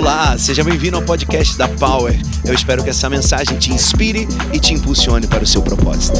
Olá, 0.00 0.38
seja 0.38 0.64
bem-vindo 0.64 0.96
ao 0.96 1.02
podcast 1.02 1.58
da 1.58 1.68
Power. 1.68 2.18
Eu 2.42 2.54
espero 2.54 2.82
que 2.82 2.88
essa 2.88 3.06
mensagem 3.10 3.58
te 3.58 3.70
inspire 3.70 4.26
e 4.50 4.58
te 4.58 4.72
impulsione 4.72 5.26
para 5.26 5.44
o 5.44 5.46
seu 5.46 5.60
propósito. 5.60 6.16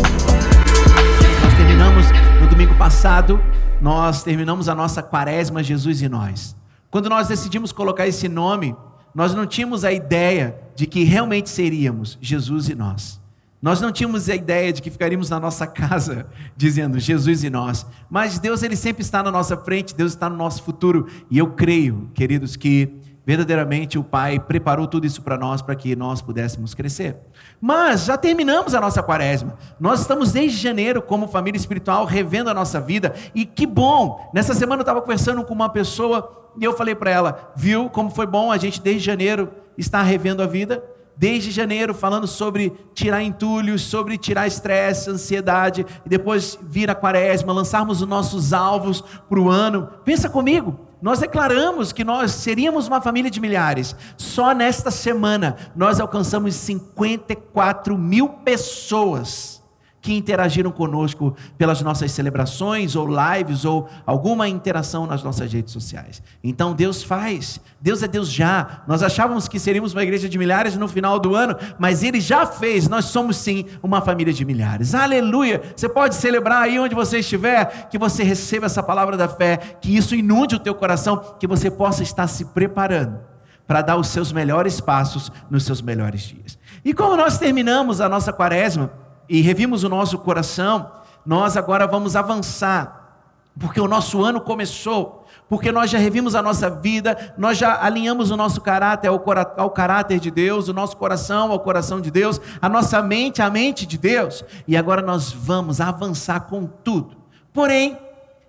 Nós 1.43 1.55
terminamos 1.55 2.05
no 2.43 2.47
domingo 2.47 2.75
passado, 2.77 3.43
nós 3.81 4.23
terminamos 4.23 4.69
a 4.69 4.75
nossa 4.75 5.03
quaresma 5.03 5.63
Jesus 5.63 6.03
e 6.03 6.11
nós. 6.11 6.55
Quando 6.91 7.09
nós 7.09 7.29
decidimos 7.29 7.73
colocar 7.73 8.07
esse 8.07 8.29
nome, 8.29 8.77
nós 9.15 9.35
não 9.35 9.47
tínhamos 9.47 9.83
a 9.83 9.91
ideia 9.91 10.61
de 10.77 10.87
que 10.87 11.03
realmente 11.03 11.49
seríamos 11.49 12.19
Jesus 12.21 12.69
e 12.69 12.75
nós. 12.75 13.19
Nós 13.63 13.81
não 13.81 13.91
tínhamos 13.91 14.29
a 14.29 14.35
ideia 14.35 14.75
de 14.75 14.83
que 14.83 14.91
ficaríamos 14.91 15.31
na 15.31 15.41
nossa 15.41 15.67
casa 15.67 16.27
dizendo 16.55 16.99
Jesus 16.99 17.45
e 17.45 17.49
nós, 17.49 17.87
mas 18.11 18.39
Deus 18.39 18.63
ele 18.63 18.77
sempre 18.77 19.01
está 19.01 19.23
na 19.23 19.31
nossa 19.31 19.57
frente, 19.57 19.95
Deus 19.95 20.13
está 20.13 20.29
no 20.29 20.37
nosso 20.37 20.63
futuro, 20.63 21.07
e 21.31 21.39
eu 21.39 21.53
creio, 21.53 22.11
queridos, 22.13 22.57
que 22.57 23.01
verdadeiramente 23.25 23.99
o 23.99 24.05
Pai 24.05 24.39
preparou 24.39 24.87
tudo 24.87 25.07
isso 25.07 25.23
para 25.23 25.39
nós 25.39 25.63
para 25.63 25.75
que 25.75 25.95
nós 25.95 26.23
pudéssemos 26.23 26.75
crescer. 26.75 27.17
Mas 27.61 28.05
já 28.05 28.17
terminamos 28.17 28.75
a 28.75 28.81
nossa 28.81 29.03
quaresma. 29.03 29.57
Nós 29.79 30.01
estamos 30.01 30.33
desde 30.33 30.59
janeiro 30.59 31.03
como 31.03 31.29
família 31.29 31.59
espiritual 31.59 32.05
revendo 32.05 32.51
a 32.51 32.55
nossa 32.55 32.81
vida 32.81 33.15
e 33.35 33.45
que 33.45 33.67
bom. 33.67 34.31
Nessa 34.33 34.55
semana 34.55 34.81
eu 34.81 34.85
estava 34.85 35.01
conversando 35.01 35.45
com 35.45 35.55
uma 35.55 35.69
pessoa 35.69 36.51
e 36.59 36.65
eu 36.65 36.77
falei 36.77 36.95
para 36.95 37.11
ela, 37.11 37.53
viu 37.55 37.89
como 37.89 38.11
foi 38.11 38.27
bom 38.27 38.51
a 38.51 38.59
gente 38.59 38.81
desde 38.81 39.05
janeiro 39.05 39.51
estar 39.77 40.03
revendo 40.03 40.43
a 40.43 40.47
vida? 40.47 40.83
desde 41.21 41.51
janeiro 41.51 41.93
falando 41.93 42.27
sobre 42.27 42.73
tirar 42.95 43.23
entulhos, 43.23 43.83
sobre 43.83 44.17
tirar 44.17 44.47
estresse, 44.47 45.11
ansiedade, 45.11 45.85
e 46.07 46.09
depois 46.09 46.59
vir 46.63 46.91
a 46.91 46.95
quaresma, 46.95 47.53
lançarmos 47.53 48.01
os 48.01 48.09
nossos 48.09 48.55
alvos 48.55 49.03
para 49.29 49.39
o 49.39 49.51
ano. 49.51 49.87
Pensa 50.03 50.31
comigo, 50.31 50.81
nós 51.01 51.19
declaramos 51.19 51.93
que 51.93 52.05
nós 52.05 52.33
seríamos 52.33 52.87
uma 52.89 53.01
família 53.01 53.31
de 53.31 53.41
milhares. 53.41 53.97
Só 54.17 54.53
nesta 54.53 54.91
semana 54.91 55.57
nós 55.75 56.01
alcançamos 56.01 56.55
54 56.55 57.97
mil 57.97 58.29
pessoas 58.29 59.60
que 60.01 60.15
interagiram 60.15 60.71
conosco 60.71 61.37
pelas 61.59 61.83
nossas 61.83 62.11
celebrações 62.13 62.97
ou 62.97 63.07
lives 63.07 63.65
ou 63.65 63.89
alguma 64.07 64.49
interação 64.49 65.07
nas 65.07 65.23
nossas 65.23 65.53
redes 65.53 65.73
sociais. 65.73 66.23
Então 66.43 66.73
Deus 66.73 67.03
faz, 67.03 67.61
Deus 67.81 68.03
é 68.03 68.09
Deus 68.09 68.31
já. 68.31 68.83
Nós 68.89 69.03
achávamos 69.03 69.47
que 69.47 69.59
seríamos 69.59 69.93
uma 69.93 70.03
igreja 70.03 70.29
de 70.29 70.39
milhares 70.39 70.77
no 70.77 70.89
final 70.89 71.19
do 71.19 71.35
ano, 71.35 71.57
mas 71.79 72.03
Ele 72.03 72.21
já 72.21 72.47
fez, 72.47 72.89
nós 72.89 73.07
somos 73.07 73.37
sim 73.37 73.67
uma 73.83 74.01
família 74.01 74.33
de 74.33 74.45
milhares. 74.45 74.95
Aleluia! 74.95 75.61
Você 75.77 75.89
pode 75.89 76.15
celebrar 76.15 76.63
aí 76.63 76.79
onde 76.79 76.95
você 76.95 77.19
estiver, 77.19 77.89
que 77.91 77.99
você 77.99 78.23
receba 78.23 78.67
essa 78.67 78.83
palavra 78.83 79.17
da 79.17 79.29
fé, 79.29 79.59
que 79.81 79.95
isso 79.95 80.15
inunde 80.15 80.55
o 80.55 80.61
teu 80.61 80.75
coração, 80.75 81.37
que 81.39 81.47
você 81.47 81.71
possa 81.71 82.03
estar 82.03 82.27
se 82.27 82.47
preparando 82.47 83.21
para 83.67 83.83
dar 83.83 83.97
os 83.97 84.09
seus 84.09 84.33
melhores 84.33 84.81
passos 84.81 85.31
nos 85.49 85.65
seus 85.65 85.81
melhores 85.81 86.23
dias. 86.23 86.59
E 86.85 86.93
como 86.93 87.17
nós 87.17 87.39
terminamos 87.39 88.01
a 88.01 88.09
nossa 88.09 88.33
quaresma, 88.33 88.91
e 89.31 89.41
revimos 89.41 89.85
o 89.85 89.89
nosso 89.89 90.19
coração, 90.19 90.91
nós 91.25 91.57
agora 91.57 91.87
vamos 91.87 92.17
avançar, 92.17 93.21
porque 93.61 93.81
o 93.81 93.87
nosso 93.87 94.25
ano 94.25 94.41
começou, 94.41 95.25
porque 95.49 95.71
nós 95.71 95.89
já 95.89 95.99
revimos 95.99 96.35
a 96.35 96.43
nossa 96.43 96.69
vida, 96.69 97.33
nós 97.39 97.57
já 97.57 97.81
alinhamos 97.81 98.33
o 98.33 98.37
nosso 98.37 98.61
caráter 98.61 99.07
ao, 99.07 99.23
ao 99.57 99.71
caráter 99.71 100.19
de 100.19 100.33
Deus, 100.33 100.67
o 100.67 100.73
nosso 100.73 100.97
coração 100.97 101.53
ao 101.53 101.61
coração 101.61 102.01
de 102.01 102.11
Deus, 102.11 102.41
a 102.61 102.69
nossa 102.69 103.01
mente 103.01 103.41
à 103.41 103.49
mente 103.49 103.87
de 103.87 103.97
Deus, 103.97 104.45
e 104.67 104.77
agora 104.77 105.01
nós 105.01 105.33
vamos 105.33 105.81
avançar 105.81 106.41
com 106.41 106.67
tudo. 106.67 107.17
Porém, 107.53 107.97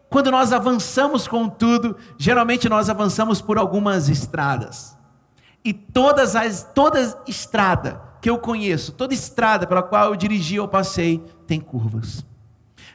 quando 0.09 0.31
nós 0.31 0.51
avançamos 0.51 1.27
com 1.27 1.47
tudo, 1.47 1.95
geralmente 2.17 2.67
nós 2.67 2.89
avançamos 2.89 3.39
por 3.39 3.59
algumas 3.59 4.09
estradas. 4.09 4.97
E 5.63 5.73
todas 5.73 6.35
as 6.35 6.63
toda 6.73 7.19
estrada 7.27 8.10
que 8.21 8.29
eu 8.29 8.37
conheço, 8.37 8.91
toda 8.91 9.13
estrada 9.13 9.65
pela 9.65 9.81
qual 9.81 10.09
eu 10.09 10.15
dirigi 10.15 10.59
ou 10.59 10.67
passei, 10.67 11.23
tem 11.47 11.59
curvas. 11.59 12.23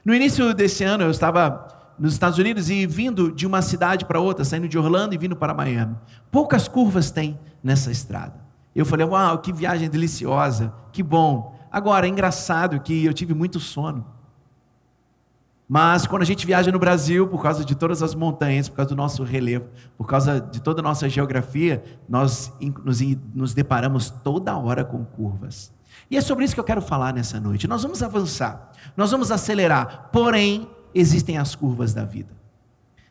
No 0.04 0.14
início 0.14 0.54
desse 0.54 0.84
ano, 0.84 1.02
eu 1.02 1.10
estava 1.10 1.66
nos 1.98 2.12
Estados 2.12 2.38
Unidos 2.38 2.70
e 2.70 2.86
vindo 2.86 3.32
de 3.32 3.46
uma 3.46 3.60
cidade 3.60 4.04
para 4.04 4.20
outra, 4.20 4.44
saindo 4.44 4.68
de 4.68 4.78
Orlando 4.78 5.14
e 5.14 5.18
vindo 5.18 5.34
para 5.34 5.52
Miami. 5.52 5.96
Poucas 6.30 6.68
curvas 6.68 7.10
tem 7.10 7.38
nessa 7.62 7.90
estrada. 7.90 8.34
Eu 8.74 8.86
falei, 8.86 9.06
uau, 9.06 9.38
que 9.38 9.52
viagem 9.52 9.88
deliciosa, 9.88 10.72
que 10.92 11.02
bom. 11.02 11.58
Agora, 11.72 12.06
é 12.06 12.10
engraçado 12.10 12.78
que 12.80 13.04
eu 13.04 13.12
tive 13.12 13.34
muito 13.34 13.58
sono. 13.58 14.06
Mas 15.68 16.06
quando 16.06 16.22
a 16.22 16.24
gente 16.24 16.46
viaja 16.46 16.70
no 16.70 16.78
Brasil, 16.78 17.26
por 17.26 17.42
causa 17.42 17.64
de 17.64 17.74
todas 17.74 18.02
as 18.02 18.14
montanhas, 18.14 18.68
por 18.68 18.76
causa 18.76 18.90
do 18.90 18.96
nosso 18.96 19.24
relevo, 19.24 19.66
por 19.98 20.06
causa 20.06 20.40
de 20.40 20.60
toda 20.60 20.80
a 20.80 20.82
nossa 20.82 21.08
geografia, 21.08 21.82
nós 22.08 22.52
nos, 22.84 23.00
nos 23.34 23.52
deparamos 23.52 24.10
toda 24.10 24.56
hora 24.56 24.84
com 24.84 25.04
curvas. 25.04 25.72
E 26.10 26.16
é 26.16 26.20
sobre 26.20 26.44
isso 26.44 26.54
que 26.54 26.60
eu 26.60 26.64
quero 26.64 26.80
falar 26.80 27.12
nessa 27.12 27.40
noite. 27.40 27.66
Nós 27.66 27.82
vamos 27.82 28.02
avançar, 28.02 28.70
nós 28.96 29.10
vamos 29.10 29.32
acelerar, 29.32 30.08
porém, 30.12 30.68
existem 30.94 31.36
as 31.36 31.54
curvas 31.54 31.92
da 31.92 32.04
vida. 32.04 32.36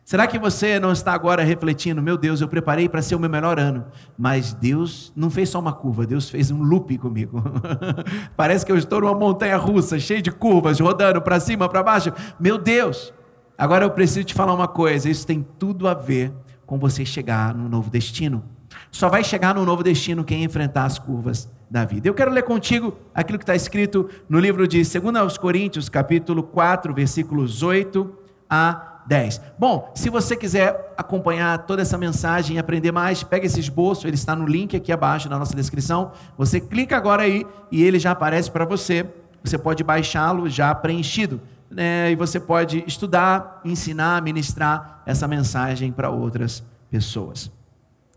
Será 0.06 0.28
que 0.28 0.38
você 0.38 0.78
não 0.78 0.92
está 0.92 1.12
agora 1.12 1.42
refletindo, 1.42 2.00
meu 2.00 2.16
Deus, 2.16 2.40
eu 2.40 2.46
preparei 2.46 2.88
para 2.88 3.02
ser 3.02 3.16
o 3.16 3.18
meu 3.18 3.28
melhor 3.28 3.58
ano, 3.58 3.86
mas 4.16 4.54
Deus 4.54 5.12
não 5.16 5.28
fez 5.28 5.48
só 5.48 5.58
uma 5.58 5.72
curva, 5.72 6.06
Deus 6.06 6.30
fez 6.30 6.48
um 6.48 6.62
loop 6.62 6.96
comigo. 6.98 7.42
Parece 8.36 8.64
que 8.64 8.70
eu 8.70 8.76
estou 8.76 9.00
numa 9.00 9.16
montanha 9.16 9.56
russa, 9.56 9.98
cheia 9.98 10.22
de 10.22 10.30
curvas, 10.30 10.78
rodando 10.78 11.20
para 11.20 11.40
cima, 11.40 11.68
para 11.68 11.82
baixo. 11.82 12.12
Meu 12.38 12.56
Deus! 12.56 13.12
Agora 13.58 13.84
eu 13.84 13.90
preciso 13.90 14.24
te 14.24 14.32
falar 14.32 14.54
uma 14.54 14.68
coisa, 14.68 15.10
isso 15.10 15.26
tem 15.26 15.44
tudo 15.58 15.88
a 15.88 15.94
ver 15.94 16.32
com 16.64 16.78
você 16.78 17.04
chegar 17.04 17.52
no 17.52 17.68
novo 17.68 17.90
destino. 17.90 18.44
Só 18.92 19.08
vai 19.08 19.24
chegar 19.24 19.56
no 19.56 19.64
novo 19.64 19.82
destino 19.82 20.22
quem 20.22 20.44
enfrentar 20.44 20.84
as 20.84 21.00
curvas 21.00 21.50
da 21.68 21.84
vida. 21.84 22.06
Eu 22.06 22.14
quero 22.14 22.30
ler 22.30 22.44
contigo 22.44 22.96
aquilo 23.12 23.38
que 23.40 23.42
está 23.42 23.56
escrito 23.56 24.08
no 24.28 24.38
livro 24.38 24.68
de 24.68 24.80
2 24.84 25.36
Coríntios, 25.36 25.88
capítulo 25.88 26.44
4, 26.44 26.94
versículos 26.94 27.64
8 27.64 28.08
a 28.48 28.95
10. 29.06 29.40
Bom, 29.58 29.92
se 29.94 30.10
você 30.10 30.36
quiser 30.36 30.94
acompanhar 30.96 31.58
toda 31.66 31.82
essa 31.82 31.96
mensagem 31.96 32.56
e 32.56 32.58
aprender 32.58 32.92
mais, 32.92 33.22
pega 33.22 33.46
esse 33.46 33.60
esboço, 33.60 34.06
ele 34.06 34.16
está 34.16 34.34
no 34.34 34.46
link 34.46 34.76
aqui 34.76 34.92
abaixo 34.92 35.28
na 35.28 35.38
nossa 35.38 35.54
descrição. 35.54 36.12
Você 36.36 36.60
clica 36.60 36.96
agora 36.96 37.22
aí 37.22 37.46
e 37.70 37.82
ele 37.82 37.98
já 37.98 38.10
aparece 38.10 38.50
para 38.50 38.64
você. 38.64 39.06
Você 39.44 39.56
pode 39.56 39.84
baixá-lo 39.84 40.48
já 40.48 40.74
preenchido. 40.74 41.40
Né? 41.70 42.10
E 42.10 42.16
você 42.16 42.40
pode 42.40 42.82
estudar, 42.86 43.60
ensinar, 43.64 44.22
ministrar 44.22 45.02
essa 45.06 45.28
mensagem 45.28 45.92
para 45.92 46.10
outras 46.10 46.62
pessoas. 46.90 47.50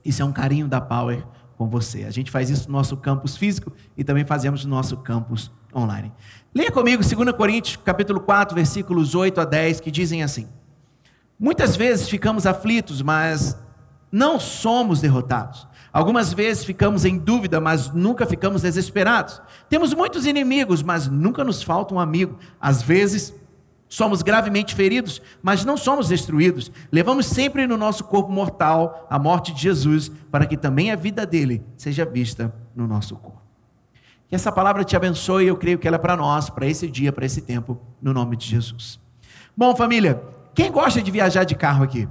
Isso 0.03 0.21
é 0.21 0.25
um 0.25 0.31
carinho 0.31 0.67
da 0.67 0.81
Power 0.81 1.23
com 1.57 1.67
você. 1.67 2.05
A 2.05 2.11
gente 2.11 2.31
faz 2.31 2.49
isso 2.49 2.67
no 2.67 2.77
nosso 2.77 2.97
campus 2.97 3.35
físico 3.35 3.71
e 3.97 4.03
também 4.03 4.25
fazemos 4.25 4.63
no 4.63 4.75
nosso 4.75 4.97
campus 4.97 5.51
online. 5.75 6.11
Leia 6.53 6.71
comigo 6.71 7.03
2 7.03 7.31
Coríntios, 7.33 7.75
capítulo 7.83 8.19
4, 8.21 8.55
versículos 8.55 9.13
8 9.13 9.41
a 9.41 9.45
10, 9.45 9.81
que 9.81 9.91
dizem 9.91 10.23
assim: 10.23 10.47
Muitas 11.39 11.75
vezes 11.75 12.09
ficamos 12.09 12.45
aflitos, 12.45 13.01
mas 13.01 13.57
não 14.11 14.39
somos 14.39 14.99
derrotados. 14.99 15.67
Algumas 15.91 16.33
vezes 16.33 16.63
ficamos 16.63 17.05
em 17.05 17.17
dúvida, 17.17 17.59
mas 17.59 17.91
nunca 17.91 18.25
ficamos 18.25 18.61
desesperados. 18.61 19.41
Temos 19.69 19.93
muitos 19.93 20.25
inimigos, 20.25 20.83
mas 20.83 21.07
nunca 21.07 21.43
nos 21.43 21.63
falta 21.63 21.93
um 21.95 21.99
amigo. 21.99 22.37
Às 22.59 22.81
vezes 22.81 23.33
somos 23.87 24.21
gravemente 24.21 24.75
feridos, 24.75 25.21
mas 25.41 25.65
não 25.65 25.77
somos 25.77 26.09
destruídos. 26.09 26.71
Levamos 26.91 27.25
sempre 27.25 27.65
no 27.65 27.77
nosso 27.77 28.03
corpo 28.03 28.31
mortal 28.31 29.07
a 29.09 29.17
morte 29.17 29.53
de 29.53 29.61
Jesus, 29.61 30.11
para 30.29 30.45
que 30.45 30.57
também 30.57 30.91
a 30.91 30.95
vida 30.95 31.25
dele 31.25 31.63
seja 31.75 32.05
vista 32.05 32.53
no 32.75 32.85
nosso 32.85 33.15
corpo. 33.15 33.41
Que 34.27 34.35
essa 34.35 34.51
palavra 34.51 34.83
te 34.83 34.95
abençoe, 34.95 35.47
eu 35.47 35.57
creio 35.57 35.79
que 35.79 35.87
ela 35.87 35.95
é 35.95 35.99
para 35.99 36.15
nós, 36.15 36.51
para 36.51 36.67
esse 36.67 36.87
dia, 36.87 37.11
para 37.11 37.25
esse 37.25 37.41
tempo, 37.41 37.79
no 37.99 38.13
nome 38.13 38.35
de 38.35 38.45
Jesus. 38.45 38.99
Bom, 39.57 39.75
família, 39.75 40.21
quem 40.53 40.71
gosta 40.71 41.01
de 41.01 41.11
viajar 41.11 41.43
de 41.43 41.55
carro 41.55 41.83
aqui? 41.83 42.07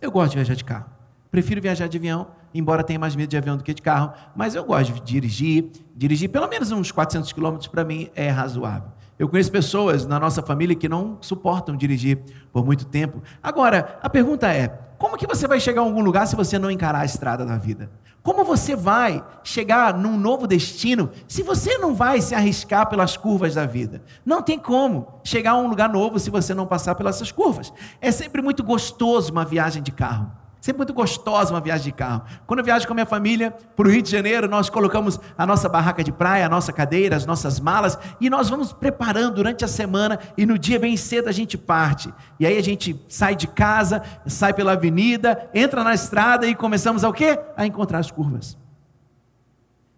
Eu 0.00 0.10
gosto 0.10 0.30
de 0.30 0.36
viajar 0.36 0.54
de 0.54 0.64
carro. 0.64 0.86
Prefiro 1.30 1.62
viajar 1.62 1.86
de 1.86 1.96
avião, 1.96 2.28
embora 2.52 2.84
tenha 2.84 2.98
mais 2.98 3.16
medo 3.16 3.30
de 3.30 3.36
avião 3.36 3.56
do 3.56 3.64
que 3.64 3.72
de 3.72 3.80
carro, 3.80 4.12
mas 4.36 4.54
eu 4.54 4.64
gosto 4.64 4.92
de 4.92 5.00
dirigir. 5.00 5.70
Dirigir 5.96 6.28
pelo 6.28 6.48
menos 6.48 6.70
uns 6.70 6.92
400 6.92 7.32
quilômetros 7.32 7.68
para 7.68 7.84
mim 7.84 8.10
é 8.14 8.28
razoável. 8.28 8.90
Eu 9.18 9.28
conheço 9.28 9.52
pessoas 9.52 10.04
na 10.04 10.18
nossa 10.18 10.42
família 10.42 10.74
que 10.74 10.88
não 10.88 11.18
suportam 11.20 11.76
dirigir 11.76 12.18
por 12.52 12.64
muito 12.64 12.84
tempo. 12.84 13.22
Agora, 13.42 13.98
a 14.02 14.10
pergunta 14.10 14.52
é: 14.52 14.68
como 14.98 15.16
que 15.16 15.26
você 15.26 15.46
vai 15.46 15.60
chegar 15.60 15.80
a 15.80 15.84
algum 15.84 16.02
lugar 16.02 16.26
se 16.26 16.36
você 16.36 16.58
não 16.58 16.70
encarar 16.70 17.00
a 17.00 17.04
estrada 17.04 17.46
da 17.46 17.56
vida? 17.56 17.90
Como 18.22 18.44
você 18.44 18.76
vai 18.76 19.24
chegar 19.42 19.94
num 19.94 20.16
novo 20.16 20.46
destino 20.46 21.10
se 21.26 21.42
você 21.42 21.76
não 21.78 21.92
vai 21.92 22.20
se 22.20 22.34
arriscar 22.34 22.88
pelas 22.88 23.16
curvas 23.16 23.54
da 23.54 23.66
vida? 23.66 24.00
Não 24.24 24.40
tem 24.40 24.58
como 24.58 25.20
chegar 25.24 25.52
a 25.52 25.58
um 25.58 25.66
lugar 25.66 25.88
novo 25.88 26.20
se 26.20 26.30
você 26.30 26.54
não 26.54 26.66
passar 26.66 26.94
pelas 26.94 27.32
curvas. 27.32 27.72
É 28.00 28.12
sempre 28.12 28.40
muito 28.40 28.62
gostoso 28.62 29.32
uma 29.32 29.44
viagem 29.44 29.82
de 29.82 29.90
carro. 29.90 30.41
Sempre 30.62 30.78
muito 30.78 30.94
gostosa 30.94 31.52
uma 31.52 31.60
viagem 31.60 31.86
de 31.86 31.92
carro. 31.92 32.22
Quando 32.46 32.60
eu 32.60 32.64
viajo 32.64 32.86
com 32.86 32.92
a 32.92 32.94
minha 32.94 33.04
família 33.04 33.50
para 33.50 33.88
o 33.88 33.90
Rio 33.90 34.00
de 34.00 34.08
Janeiro, 34.08 34.48
nós 34.48 34.70
colocamos 34.70 35.18
a 35.36 35.44
nossa 35.44 35.68
barraca 35.68 36.04
de 36.04 36.12
praia, 36.12 36.46
a 36.46 36.48
nossa 36.48 36.72
cadeira, 36.72 37.16
as 37.16 37.26
nossas 37.26 37.58
malas 37.58 37.98
e 38.20 38.30
nós 38.30 38.48
vamos 38.48 38.72
preparando 38.72 39.34
durante 39.34 39.64
a 39.64 39.68
semana 39.68 40.20
e 40.38 40.46
no 40.46 40.56
dia 40.56 40.78
bem 40.78 40.96
cedo 40.96 41.26
a 41.26 41.32
gente 41.32 41.58
parte. 41.58 42.14
E 42.38 42.46
aí 42.46 42.56
a 42.56 42.62
gente 42.62 42.94
sai 43.08 43.34
de 43.34 43.48
casa, 43.48 44.04
sai 44.24 44.54
pela 44.54 44.74
avenida, 44.74 45.50
entra 45.52 45.82
na 45.82 45.94
estrada 45.94 46.46
e 46.46 46.54
começamos 46.54 47.02
a 47.02 47.12
quê? 47.12 47.40
A 47.56 47.66
encontrar 47.66 47.98
as 47.98 48.12
curvas. 48.12 48.56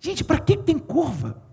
Gente, 0.01 0.25
para 0.25 0.39
que 0.39 0.57
tem 0.57 0.79
curva? 0.79 1.44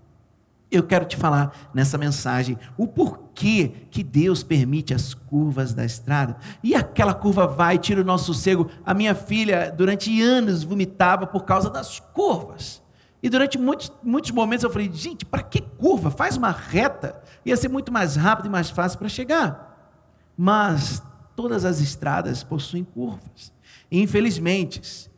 Eu 0.72 0.84
quero 0.84 1.04
te 1.04 1.18
falar 1.18 1.70
nessa 1.74 1.98
mensagem 1.98 2.58
o 2.78 2.88
porquê 2.88 3.74
que 3.92 4.02
Deus 4.02 4.42
permite 4.42 4.94
as 4.94 5.14
curvas 5.14 5.74
da 5.74 5.84
estrada. 5.84 6.38
E 6.64 6.74
aquela 6.74 7.14
curva 7.14 7.46
vai, 7.46 7.78
tira 7.78 8.00
o 8.00 8.06
nosso 8.06 8.34
sossego. 8.34 8.72
A 8.86 8.94
minha 8.94 9.14
filha, 9.14 9.70
durante 9.70 10.22
anos, 10.22 10.64
vomitava 10.64 11.28
por 11.28 11.44
causa 11.44 11.70
das 11.70 12.00
curvas. 12.00 12.82
E 13.22 13.30
durante 13.30 13.58
muitos, 13.58 13.92
muitos 14.02 14.32
momentos 14.32 14.64
eu 14.64 14.70
falei, 14.70 14.90
gente, 14.94 15.26
para 15.26 15.44
que 15.44 15.60
curva? 15.60 16.10
Faz 16.10 16.38
uma 16.38 16.52
reta. 16.52 17.22
Ia 17.46 17.58
ser 17.58 17.68
muito 17.68 17.92
mais 17.92 18.16
rápido 18.16 18.46
e 18.46 18.50
mais 18.50 18.70
fácil 18.70 18.98
para 18.98 19.10
chegar. 19.10 19.94
Mas 20.38 21.04
todas 21.36 21.66
as 21.66 21.82
estradas 21.82 22.44
possuem 22.44 22.86
curvas. 22.86 23.52
E 23.92 24.02
infelizmente, 24.02 25.12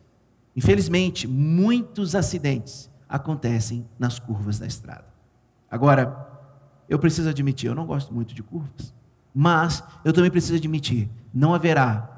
infelizmente, 0.56 1.28
muitos 1.28 2.16
acidentes 2.16 2.90
acontecem 3.08 3.88
nas 3.96 4.18
curvas 4.18 4.58
da 4.58 4.66
estrada. 4.66 5.13
Agora, 5.74 6.28
eu 6.88 7.00
preciso 7.00 7.28
admitir, 7.28 7.66
eu 7.66 7.74
não 7.74 7.84
gosto 7.84 8.14
muito 8.14 8.32
de 8.32 8.44
curvas, 8.44 8.94
mas 9.34 9.82
eu 10.04 10.12
também 10.12 10.30
preciso 10.30 10.54
admitir, 10.54 11.10
não 11.34 11.52
haverá 11.52 12.08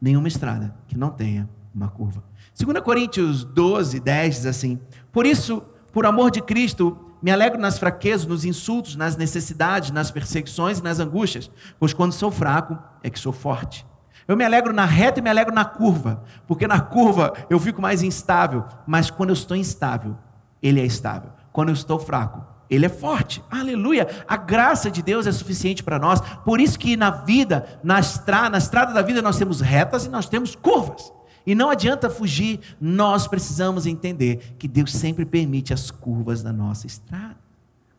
nenhuma 0.00 0.28
estrada 0.28 0.74
que 0.88 0.96
não 0.96 1.10
tenha 1.10 1.46
uma 1.74 1.90
curva. 1.90 2.24
2 2.58 2.80
Coríntios 2.80 3.44
12, 3.44 4.00
10 4.00 4.34
diz 4.36 4.46
assim: 4.46 4.80
Por 5.12 5.26
isso, 5.26 5.62
por 5.92 6.06
amor 6.06 6.30
de 6.30 6.40
Cristo, 6.40 6.96
me 7.20 7.30
alegro 7.30 7.60
nas 7.60 7.78
fraquezas, 7.78 8.26
nos 8.26 8.46
insultos, 8.46 8.96
nas 8.96 9.14
necessidades, 9.14 9.90
nas 9.90 10.10
perseguições 10.10 10.78
e 10.78 10.82
nas 10.82 10.98
angústias, 10.98 11.50
pois 11.78 11.92
quando 11.92 12.12
sou 12.12 12.30
fraco 12.30 12.78
é 13.02 13.10
que 13.10 13.20
sou 13.20 13.30
forte. 13.30 13.86
Eu 14.26 14.38
me 14.38 14.44
alegro 14.44 14.72
na 14.72 14.86
reta 14.86 15.20
e 15.20 15.22
me 15.22 15.28
alegro 15.28 15.54
na 15.54 15.66
curva, 15.66 16.24
porque 16.46 16.66
na 16.66 16.80
curva 16.80 17.34
eu 17.50 17.60
fico 17.60 17.82
mais 17.82 18.02
instável, 18.02 18.64
mas 18.86 19.10
quando 19.10 19.28
eu 19.28 19.34
estou 19.34 19.54
instável, 19.54 20.16
ele 20.62 20.80
é 20.80 20.86
estável. 20.86 21.30
Quando 21.52 21.68
eu 21.68 21.74
estou 21.74 21.98
fraco, 21.98 22.51
ele 22.74 22.86
é 22.86 22.88
forte. 22.88 23.44
Aleluia. 23.50 24.08
A 24.26 24.34
graça 24.34 24.90
de 24.90 25.02
Deus 25.02 25.26
é 25.26 25.32
suficiente 25.32 25.82
para 25.82 25.98
nós. 25.98 26.22
Por 26.42 26.58
isso 26.58 26.78
que 26.78 26.96
na 26.96 27.10
vida, 27.10 27.78
na 27.84 28.00
estrada, 28.00 28.48
na 28.48 28.56
estrada 28.56 28.94
da 28.94 29.02
vida 29.02 29.20
nós 29.20 29.36
temos 29.36 29.60
retas 29.60 30.06
e 30.06 30.08
nós 30.08 30.26
temos 30.26 30.56
curvas. 30.56 31.12
E 31.46 31.54
não 31.54 31.68
adianta 31.68 32.08
fugir, 32.08 32.60
nós 32.80 33.26
precisamos 33.26 33.84
entender 33.84 34.54
que 34.58 34.66
Deus 34.66 34.90
sempre 34.90 35.26
permite 35.26 35.74
as 35.74 35.90
curvas 35.90 36.42
da 36.42 36.50
nossa 36.50 36.86
estrada. 36.86 37.36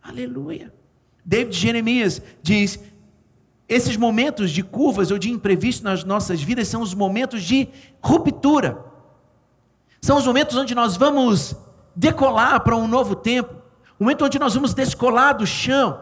Aleluia. 0.01 0.73
David 1.23 1.55
Jeremias 1.55 2.19
diz: 2.41 2.79
esses 3.69 3.95
momentos 3.95 4.49
de 4.49 4.63
curvas 4.63 5.11
ou 5.11 5.19
de 5.19 5.29
imprevisto 5.29 5.83
nas 5.83 6.03
nossas 6.03 6.41
vidas 6.41 6.67
são 6.67 6.81
os 6.81 6.95
momentos 6.95 7.43
de 7.43 7.69
ruptura. 8.01 8.83
São 10.01 10.17
os 10.17 10.25
momentos 10.25 10.57
onde 10.57 10.73
nós 10.73 10.97
vamos 10.97 11.55
decolar 11.95 12.61
para 12.61 12.75
um 12.75 12.87
novo 12.87 13.15
tempo 13.15 13.62
momento 14.03 14.25
onde 14.25 14.37
nós 14.39 14.53
vamos 14.53 14.73
descolar 14.73 15.33
do 15.33 15.45
chão. 15.47 15.99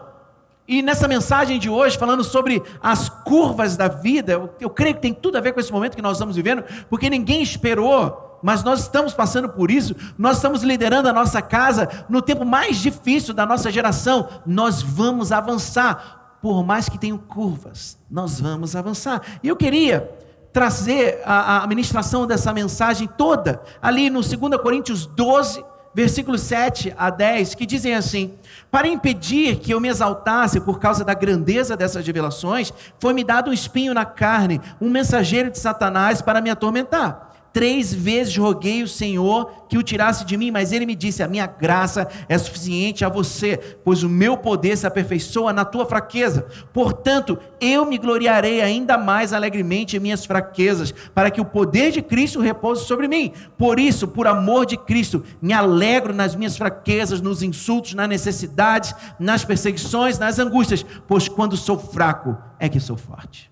E 0.66 0.80
nessa 0.80 1.08
mensagem 1.08 1.58
de 1.58 1.68
hoje, 1.68 1.98
falando 1.98 2.22
sobre 2.22 2.62
as 2.82 3.08
curvas 3.08 3.76
da 3.76 3.88
vida, 3.88 4.32
eu, 4.32 4.54
eu, 4.60 4.70
creio 4.70 4.94
que 4.94 5.00
tem 5.00 5.12
tudo 5.12 5.36
a 5.36 5.40
ver 5.40 5.52
com 5.52 5.60
esse 5.60 5.72
momento 5.72 5.96
que 5.96 6.02
nós 6.02 6.16
estamos 6.16 6.36
vivendo, 6.36 6.62
porque 6.88 7.10
ninguém 7.10 7.42
esperou, 7.42 8.38
mas 8.42 8.62
nós 8.62 8.80
estamos 8.80 9.12
passando 9.12 9.48
por 9.48 9.70
isso, 9.70 9.94
nós 10.16 10.36
estamos 10.36 10.62
liderando 10.62 11.08
a 11.08 11.12
nossa 11.12 11.42
casa 11.42 11.88
no 12.08 12.22
tempo 12.22 12.44
mais 12.44 12.76
difícil 12.76 13.34
da 13.34 13.44
nossa 13.44 13.70
geração. 13.70 14.28
Nós 14.46 14.82
vamos 14.82 15.32
avançar, 15.32 16.38
por 16.40 16.64
mais 16.64 16.88
que 16.88 16.98
tenham 16.98 17.18
curvas, 17.18 17.98
nós 18.10 18.40
vamos 18.40 18.76
avançar. 18.76 19.20
E 19.42 19.48
eu 19.48 19.56
queria 19.56 20.10
trazer 20.52 21.22
a, 21.24 21.64
a 21.64 21.66
ministração 21.66 22.26
dessa 22.26 22.52
mensagem 22.52 23.08
toda, 23.08 23.60
ali 23.80 24.10
no 24.10 24.20
2 24.20 24.60
Coríntios 24.60 25.06
12, 25.06 25.64
versículos 25.94 26.40
7 26.42 26.94
a 26.96 27.10
10, 27.10 27.54
que 27.54 27.66
dizem 27.66 27.94
assim: 27.94 28.34
Para 28.70 28.88
impedir 28.88 29.56
que 29.56 29.72
eu 29.72 29.80
me 29.80 29.88
exaltasse 29.88 30.60
por 30.60 30.78
causa 30.78 31.04
da 31.04 31.14
grandeza 31.14 31.76
dessas 31.76 32.06
revelações, 32.06 32.72
foi-me 32.98 33.24
dado 33.24 33.50
um 33.50 33.54
espinho 33.54 33.94
na 33.94 34.04
carne, 34.04 34.60
um 34.80 34.90
mensageiro 34.90 35.50
de 35.50 35.58
Satanás 35.58 36.22
para 36.22 36.40
me 36.40 36.50
atormentar. 36.50 37.31
Três 37.52 37.92
vezes 37.92 38.36
roguei 38.36 38.82
o 38.82 38.88
Senhor 38.88 39.52
que 39.68 39.76
o 39.76 39.82
tirasse 39.82 40.24
de 40.24 40.36
mim, 40.36 40.50
mas 40.50 40.72
ele 40.72 40.86
me 40.86 40.94
disse: 40.94 41.22
A 41.22 41.28
minha 41.28 41.46
graça 41.46 42.08
é 42.26 42.38
suficiente 42.38 43.04
a 43.04 43.10
você, 43.10 43.58
pois 43.84 44.02
o 44.02 44.08
meu 44.08 44.38
poder 44.38 44.76
se 44.76 44.86
aperfeiçoa 44.86 45.52
na 45.52 45.64
tua 45.64 45.84
fraqueza. 45.84 46.46
Portanto, 46.72 47.38
eu 47.60 47.84
me 47.84 47.98
gloriarei 47.98 48.62
ainda 48.62 48.96
mais 48.96 49.34
alegremente 49.34 49.96
em 49.96 50.00
minhas 50.00 50.24
fraquezas, 50.24 50.94
para 51.14 51.30
que 51.30 51.40
o 51.40 51.44
poder 51.44 51.92
de 51.92 52.00
Cristo 52.00 52.40
repouse 52.40 52.86
sobre 52.86 53.06
mim. 53.06 53.32
Por 53.58 53.78
isso, 53.78 54.08
por 54.08 54.26
amor 54.26 54.64
de 54.64 54.78
Cristo, 54.78 55.22
me 55.40 55.52
alegro 55.52 56.14
nas 56.14 56.34
minhas 56.34 56.56
fraquezas, 56.56 57.20
nos 57.20 57.42
insultos, 57.42 57.92
nas 57.92 58.08
necessidades, 58.08 58.94
nas 59.18 59.44
perseguições, 59.44 60.18
nas 60.18 60.38
angústias, 60.38 60.86
pois 61.06 61.28
quando 61.28 61.56
sou 61.56 61.78
fraco 61.78 62.36
é 62.58 62.68
que 62.68 62.80
sou 62.80 62.96
forte. 62.96 63.51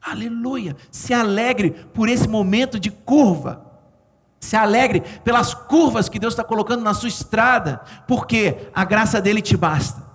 Aleluia! 0.00 0.76
Se 0.90 1.12
alegre 1.12 1.70
por 1.92 2.08
esse 2.08 2.28
momento 2.28 2.78
de 2.78 2.90
curva. 2.90 3.66
Se 4.40 4.56
alegre 4.56 5.00
pelas 5.24 5.52
curvas 5.52 6.08
que 6.08 6.18
Deus 6.18 6.32
está 6.32 6.44
colocando 6.44 6.82
na 6.82 6.94
sua 6.94 7.08
estrada, 7.08 7.80
porque 8.06 8.70
a 8.72 8.84
graça 8.84 9.20
dele 9.20 9.42
te 9.42 9.56
basta. 9.56 10.06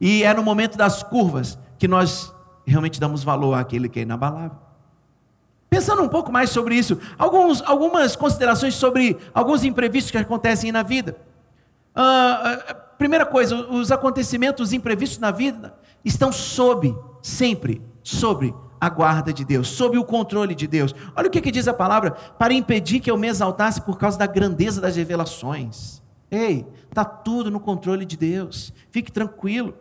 E 0.00 0.22
é 0.24 0.34
no 0.34 0.42
momento 0.42 0.76
das 0.76 1.02
curvas 1.02 1.58
que 1.78 1.88
nós 1.88 2.32
realmente 2.66 3.00
damos 3.00 3.24
valor 3.24 3.54
àquele 3.54 3.88
que 3.88 4.00
é 4.00 4.02
inabalável. 4.02 4.58
Pensando 5.70 6.02
um 6.02 6.08
pouco 6.08 6.30
mais 6.30 6.50
sobre 6.50 6.74
isso, 6.74 6.98
alguns, 7.18 7.62
algumas 7.62 8.14
considerações 8.14 8.74
sobre 8.74 9.16
alguns 9.32 9.64
imprevistos 9.64 10.10
que 10.10 10.18
acontecem 10.18 10.70
na 10.70 10.82
vida. 10.82 11.16
Uh, 11.96 12.74
primeira 12.98 13.24
coisa, 13.24 13.56
os 13.56 13.90
acontecimentos 13.90 14.72
imprevistos 14.74 15.18
na 15.18 15.30
vida 15.30 15.74
estão 16.04 16.30
sob, 16.30 16.94
sempre, 17.22 17.80
sobre 18.02 18.54
a 18.82 18.88
guarda 18.88 19.32
de 19.32 19.44
Deus, 19.44 19.68
sob 19.68 19.96
o 19.96 20.04
controle 20.04 20.56
de 20.56 20.66
Deus. 20.66 20.92
Olha 21.14 21.28
o 21.28 21.30
que, 21.30 21.40
que 21.40 21.52
diz 21.52 21.68
a 21.68 21.72
palavra: 21.72 22.10
para 22.10 22.52
impedir 22.52 22.98
que 22.98 23.08
eu 23.08 23.16
me 23.16 23.28
exaltasse 23.28 23.80
por 23.80 23.96
causa 23.96 24.18
da 24.18 24.26
grandeza 24.26 24.80
das 24.80 24.96
revelações. 24.96 26.02
Ei, 26.28 26.66
está 26.88 27.04
tudo 27.04 27.48
no 27.48 27.60
controle 27.60 28.04
de 28.04 28.16
Deus, 28.16 28.72
fique 28.90 29.12
tranquilo. 29.12 29.74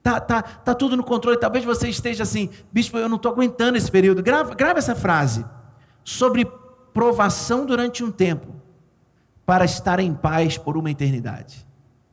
Tá, 0.00 0.20
tá, 0.20 0.42
tá 0.42 0.74
tudo 0.76 0.96
no 0.96 1.02
controle. 1.02 1.38
Talvez 1.38 1.64
você 1.64 1.88
esteja 1.88 2.22
assim, 2.22 2.50
bispo, 2.72 2.96
eu 2.98 3.08
não 3.08 3.16
estou 3.16 3.32
aguentando 3.32 3.76
esse 3.76 3.90
período. 3.90 4.22
Grava, 4.22 4.54
grava 4.54 4.78
essa 4.78 4.94
frase. 4.94 5.44
Sobre 6.04 6.46
provação 6.94 7.66
durante 7.66 8.04
um 8.04 8.12
tempo, 8.12 8.54
para 9.44 9.64
estar 9.64 9.98
em 9.98 10.14
paz 10.14 10.56
por 10.56 10.76
uma 10.76 10.90
eternidade. 10.90 11.66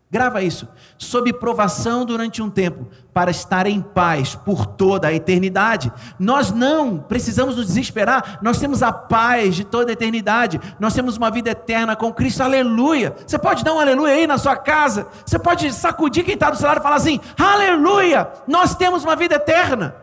Grava 0.09 0.41
isso. 0.41 0.69
Sob 0.97 1.33
provação 1.33 2.05
durante 2.05 2.41
um 2.41 2.49
tempo, 2.49 2.87
para 3.13 3.29
estar 3.29 3.67
em 3.67 3.81
paz 3.81 4.35
por 4.35 4.65
toda 4.65 5.09
a 5.09 5.13
eternidade. 5.13 5.91
Nós 6.17 6.49
não 6.49 6.97
precisamos 6.97 7.57
nos 7.57 7.67
desesperar, 7.67 8.39
nós 8.41 8.57
temos 8.57 8.81
a 8.81 8.93
paz 8.93 9.55
de 9.55 9.65
toda 9.65 9.91
a 9.91 9.93
eternidade. 9.93 10.61
Nós 10.79 10.93
temos 10.93 11.17
uma 11.17 11.29
vida 11.29 11.49
eterna 11.49 11.93
com 11.93 12.13
Cristo. 12.13 12.41
Aleluia. 12.41 13.13
Você 13.25 13.37
pode 13.37 13.65
dar 13.65 13.73
um 13.73 13.79
aleluia 13.81 14.13
aí 14.13 14.27
na 14.27 14.37
sua 14.37 14.55
casa. 14.55 15.07
Você 15.25 15.37
pode 15.37 15.73
sacudir 15.73 16.23
quem 16.23 16.35
está 16.35 16.49
do 16.49 16.57
seu 16.57 16.67
lado 16.67 16.79
e 16.79 16.83
falar 16.83 16.95
assim: 16.95 17.19
Aleluia. 17.37 18.31
Nós 18.47 18.75
temos 18.75 19.03
uma 19.03 19.15
vida 19.15 19.35
eterna. 19.35 19.93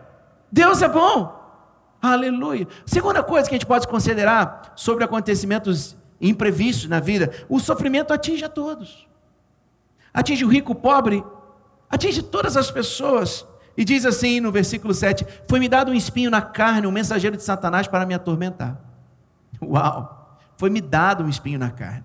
Deus 0.53 0.83
é 0.83 0.89
bom. 0.89 1.43
Aleluia. 2.03 2.69
Segunda 2.85 3.23
coisa 3.23 3.49
que 3.49 3.55
a 3.55 3.59
gente 3.59 3.67
pode 3.67 3.89
considerar 3.89 4.75
sobre 4.77 5.03
acontecimentos 5.03 5.97
imprevistos 6.21 6.91
na 6.91 7.01
vida: 7.01 7.31
o 7.49 7.59
sofrimento 7.59 8.13
atinge 8.13 8.45
a 8.45 8.51
todos 8.51 9.14
atinge 10.15 10.45
o 10.45 10.49
rico, 10.49 10.73
o 10.73 10.77
pobre, 10.77 11.23
atinge 11.91 12.23
todas 12.23 12.57
as 12.57 12.71
pessoas. 12.71 13.45
E 13.77 13.85
diz 13.85 14.07
assim 14.07 14.41
no 14.41 14.53
versículo 14.53 14.95
7: 14.95 15.27
Foi-me 15.49 15.69
dado 15.69 15.91
um 15.91 15.95
espinho 15.95 16.31
na 16.31 16.41
carne, 16.41 16.87
um 16.87 16.93
mensageiro 16.93 17.37
de 17.37 17.43
Satanás 17.43 17.89
para 17.89 18.07
me 18.07 18.15
atormentar. 18.15 18.81
Uau! 19.61 20.39
Foi-me 20.57 20.81
dado 20.81 21.25
um 21.25 21.29
espinho 21.29 21.59
na 21.59 21.71
carne. 21.71 22.05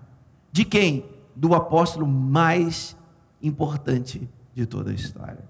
De 0.50 0.64
quem? 0.64 1.08
Do 1.36 1.54
apóstolo 1.54 2.06
mais 2.06 2.96
importante 3.40 4.28
de 4.52 4.66
toda 4.66 4.90
a 4.90 4.94
história. 4.94 5.48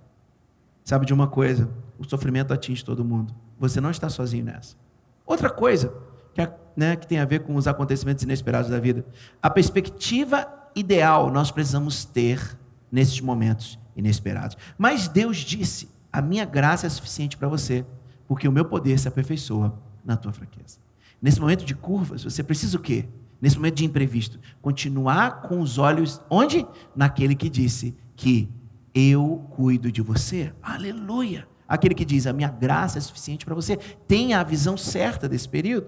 Sabe 0.85 1.07
de 1.07 1.15
uma 1.15 1.27
coisa? 1.27 1.69
O 1.99 2.05
sofrimento 2.05 2.53
atinge 2.53 2.85
todo 2.85 3.05
mundo. 3.05 3.35
Você 3.59 3.81
não 3.81 3.91
está 3.91 4.09
sozinho 4.09 4.45
nessa. 4.45 4.77
Outra 5.25 5.49
coisa 5.49 5.93
que, 6.35 6.49
né, 6.77 6.97
que 6.97 7.07
tem 7.07 7.19
a 7.19 7.25
ver 7.25 7.41
com 7.41 7.55
os 7.55 7.67
acontecimentos 7.67 8.23
inesperados 8.23 8.71
da 8.71 8.79
vida. 8.79 9.05
A 9.43 9.49
perspectiva 9.49 10.47
ideal 10.75 11.31
nós 11.31 11.51
precisamos 11.51 12.05
ter 12.05 12.59
nesses 12.91 13.21
momentos 13.21 13.79
inesperados. 13.97 14.57
Mas 14.77 15.09
Deus 15.09 15.39
disse: 15.39 15.89
a 16.13 16.21
minha 16.21 16.45
graça 16.45 16.87
é 16.87 16.91
suficiente 16.91 17.37
para 17.37 17.49
você, 17.49 17.85
porque 18.27 18.49
o 18.49 18.53
meu 18.53 18.65
poder 18.65 18.99
se 18.99 19.09
aperfeiçoa 19.09 19.79
na 20.05 20.17
tua 20.17 20.33
fraqueza. 20.33 20.79
Nesse 21.21 21.41
momento 21.41 21.65
de 21.65 21.75
curvas, 21.75 22.25
você 22.25 22.43
precisa 22.43 22.77
o 22.77 22.81
quê? 22.81 23.09
Nesse 23.41 23.57
momento 23.57 23.77
de 23.77 23.85
imprevisto, 23.85 24.39
continuar 24.61 25.43
com 25.43 25.61
os 25.61 25.79
olhos 25.79 26.21
onde? 26.29 26.67
Naquele 26.95 27.35
que 27.35 27.49
disse 27.49 27.97
que 28.17 28.51
eu 28.95 29.47
cuido 29.51 29.91
de 29.91 30.03
você. 30.03 30.53
Aleluia! 30.63 31.49
Aquele 31.69 31.95
que 31.95 32.05
diz: 32.05 32.27
a 32.27 32.33
minha 32.33 32.49
graça 32.49 32.99
é 32.99 33.01
suficiente 33.01 33.45
para 33.45 33.55
você. 33.55 33.77
Tenha 34.09 34.41
a 34.41 34.45
visão 34.45 34.77
certa 34.77 35.29
desse 35.29 35.49
período. 35.49 35.87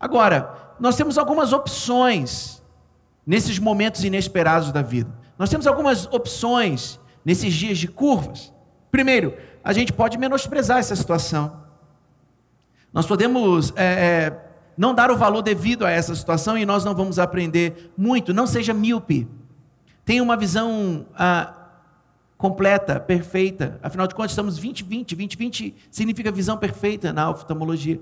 Agora, 0.00 0.74
nós 0.80 0.96
temos 0.96 1.18
algumas 1.18 1.52
opções 1.52 2.62
nesses 3.26 3.58
momentos 3.58 4.04
inesperados 4.04 4.72
da 4.72 4.82
vida. 4.82 5.10
Nós 5.38 5.50
temos 5.50 5.66
algumas 5.66 6.06
opções 6.06 7.00
nesses 7.24 7.52
dias 7.54 7.78
de 7.78 7.88
curvas. 7.88 8.52
Primeiro, 8.90 9.34
a 9.62 9.72
gente 9.72 9.92
pode 9.92 10.18
menosprezar 10.18 10.78
essa 10.78 10.94
situação. 10.94 11.64
Nós 12.92 13.06
podemos 13.06 13.72
é, 13.74 13.84
é, 13.84 14.44
não 14.76 14.94
dar 14.94 15.10
o 15.10 15.16
valor 15.16 15.42
devido 15.42 15.84
a 15.84 15.90
essa 15.90 16.14
situação 16.14 16.56
e 16.56 16.64
nós 16.64 16.84
não 16.84 16.94
vamos 16.94 17.18
aprender 17.18 17.92
muito. 17.96 18.32
Não 18.32 18.46
seja 18.46 18.72
míope. 18.72 19.26
Tenha 20.04 20.22
uma 20.22 20.36
visão 20.36 21.06
ah, 21.16 21.52
completa, 22.36 23.00
perfeita. 23.00 23.80
Afinal 23.82 24.06
de 24.06 24.14
contas, 24.14 24.32
estamos 24.32 24.60
20-20. 24.60 25.16
20-20 25.16 25.74
significa 25.90 26.30
visão 26.30 26.56
perfeita 26.56 27.12
na 27.12 27.30
oftalmologia. 27.30 28.00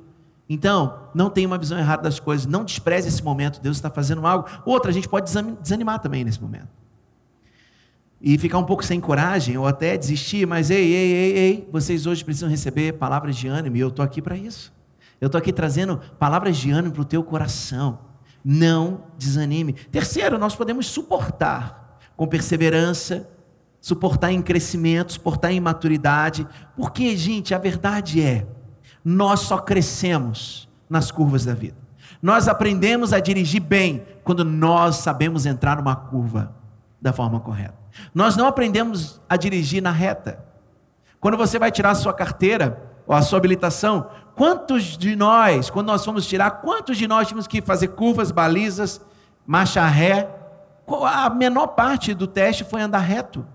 Então, 0.53 1.09
não 1.15 1.31
tenha 1.31 1.47
uma 1.47 1.57
visão 1.57 1.79
errada 1.79 2.03
das 2.03 2.21
coisas. 2.21 2.45
Não 2.45 2.63
despreze 2.63 3.09
esse 3.09 3.25
momento. 3.25 3.59
Deus 3.59 3.79
está 3.79 3.89
fazendo 3.89 4.27
algo. 4.27 4.47
Outra, 4.67 4.91
a 4.91 4.93
gente 4.93 5.09
pode 5.09 5.33
desanimar 5.63 5.99
também 5.99 6.23
nesse 6.25 6.43
momento. 6.43 6.69
E 8.21 8.37
ficar 8.37 8.59
um 8.59 8.65
pouco 8.65 8.85
sem 8.85 9.01
coragem 9.01 9.57
ou 9.57 9.67
até 9.67 9.97
desistir, 9.97 10.47
mas 10.47 10.69
ei, 10.69 10.93
ei, 10.93 11.13
ei, 11.13 11.39
ei, 11.39 11.69
vocês 11.73 12.07
hoje 12.07 12.23
precisam 12.23 12.51
receber 12.51 12.93
palavras 12.93 13.35
de 13.35 13.49
ânimo 13.49 13.79
e 13.79 13.81
eu 13.81 13.89
estou 13.89 14.05
aqui 14.05 14.21
para 14.21 14.37
isso. 14.37 14.71
Eu 15.19 15.27
estou 15.27 15.39
aqui 15.39 15.55
trazendo 15.55 15.99
palavras 16.19 16.59
de 16.59 16.71
ânimo 16.71 16.93
para 16.93 17.03
o 17.03 17.07
teu 17.07 17.25
coração. 17.25 18.01
Não 18.45 19.05
desanime. 19.17 19.73
Terceiro, 19.73 20.39
nós 20.39 20.55
podemos 20.55 20.87
suportar 20.87 21.99
com 22.15 22.27
perseverança, 22.27 23.27
suportar 23.81 24.31
em 24.31 24.43
crescimento, 24.43 25.15
suportar 25.15 25.51
em 25.51 25.61
maturidade. 25.61 26.47
Porque, 26.77 27.17
gente, 27.17 27.55
a 27.55 27.59
verdade 27.59 28.21
é, 28.21 28.47
nós 29.05 29.41
só 29.41 29.59
crescemos 29.59 30.69
nas 30.89 31.11
curvas 31.11 31.45
da 31.45 31.55
vida. 31.55 31.77
Nós 32.21 32.47
aprendemos 32.49 33.13
a 33.13 33.21
dirigir 33.21 33.61
bem 33.61 34.05
quando 34.23 34.45
nós 34.45 34.97
sabemos 34.97 35.47
entrar 35.47 35.77
numa 35.77 35.97
curva 35.97 36.55
da 37.01 37.13
forma 37.13 37.41
correta. 37.41 37.75
Nós 38.15 38.37
não 38.37 38.47
aprendemos 38.47 39.21
a 39.29 39.37
dirigir 39.37 39.83
na 39.83 39.91
reta. 39.91 40.45
Quando 41.21 41.37
você 41.37 41.59
vai 41.59 41.71
tirar 41.71 41.91
a 41.91 41.95
sua 41.97 42.13
carteira 42.13 42.91
ou 43.07 43.15
a 43.15 43.23
sua 43.23 43.39
habilitação, 43.39 44.09
Quantos 44.35 44.97
de 44.97 45.15
nós, 45.15 45.69
quando 45.69 45.89
nós 45.89 46.05
fomos 46.05 46.27
tirar, 46.27 46.51
quantos 46.63 46.97
de 46.97 47.07
nós 47.07 47.29
tínhamos 47.29 47.47
que 47.47 47.61
fazer 47.61 47.89
curvas, 47.89 48.31
balizas, 48.31 49.01
marcha 49.47 49.85
ré? 49.87 50.29
A 50.89 51.29
menor 51.29 51.69
parte 51.69 52.15
do 52.15 52.27
teste 52.27 52.65
foi 52.65 52.81
andar 52.81 53.01
reto. 53.01 53.47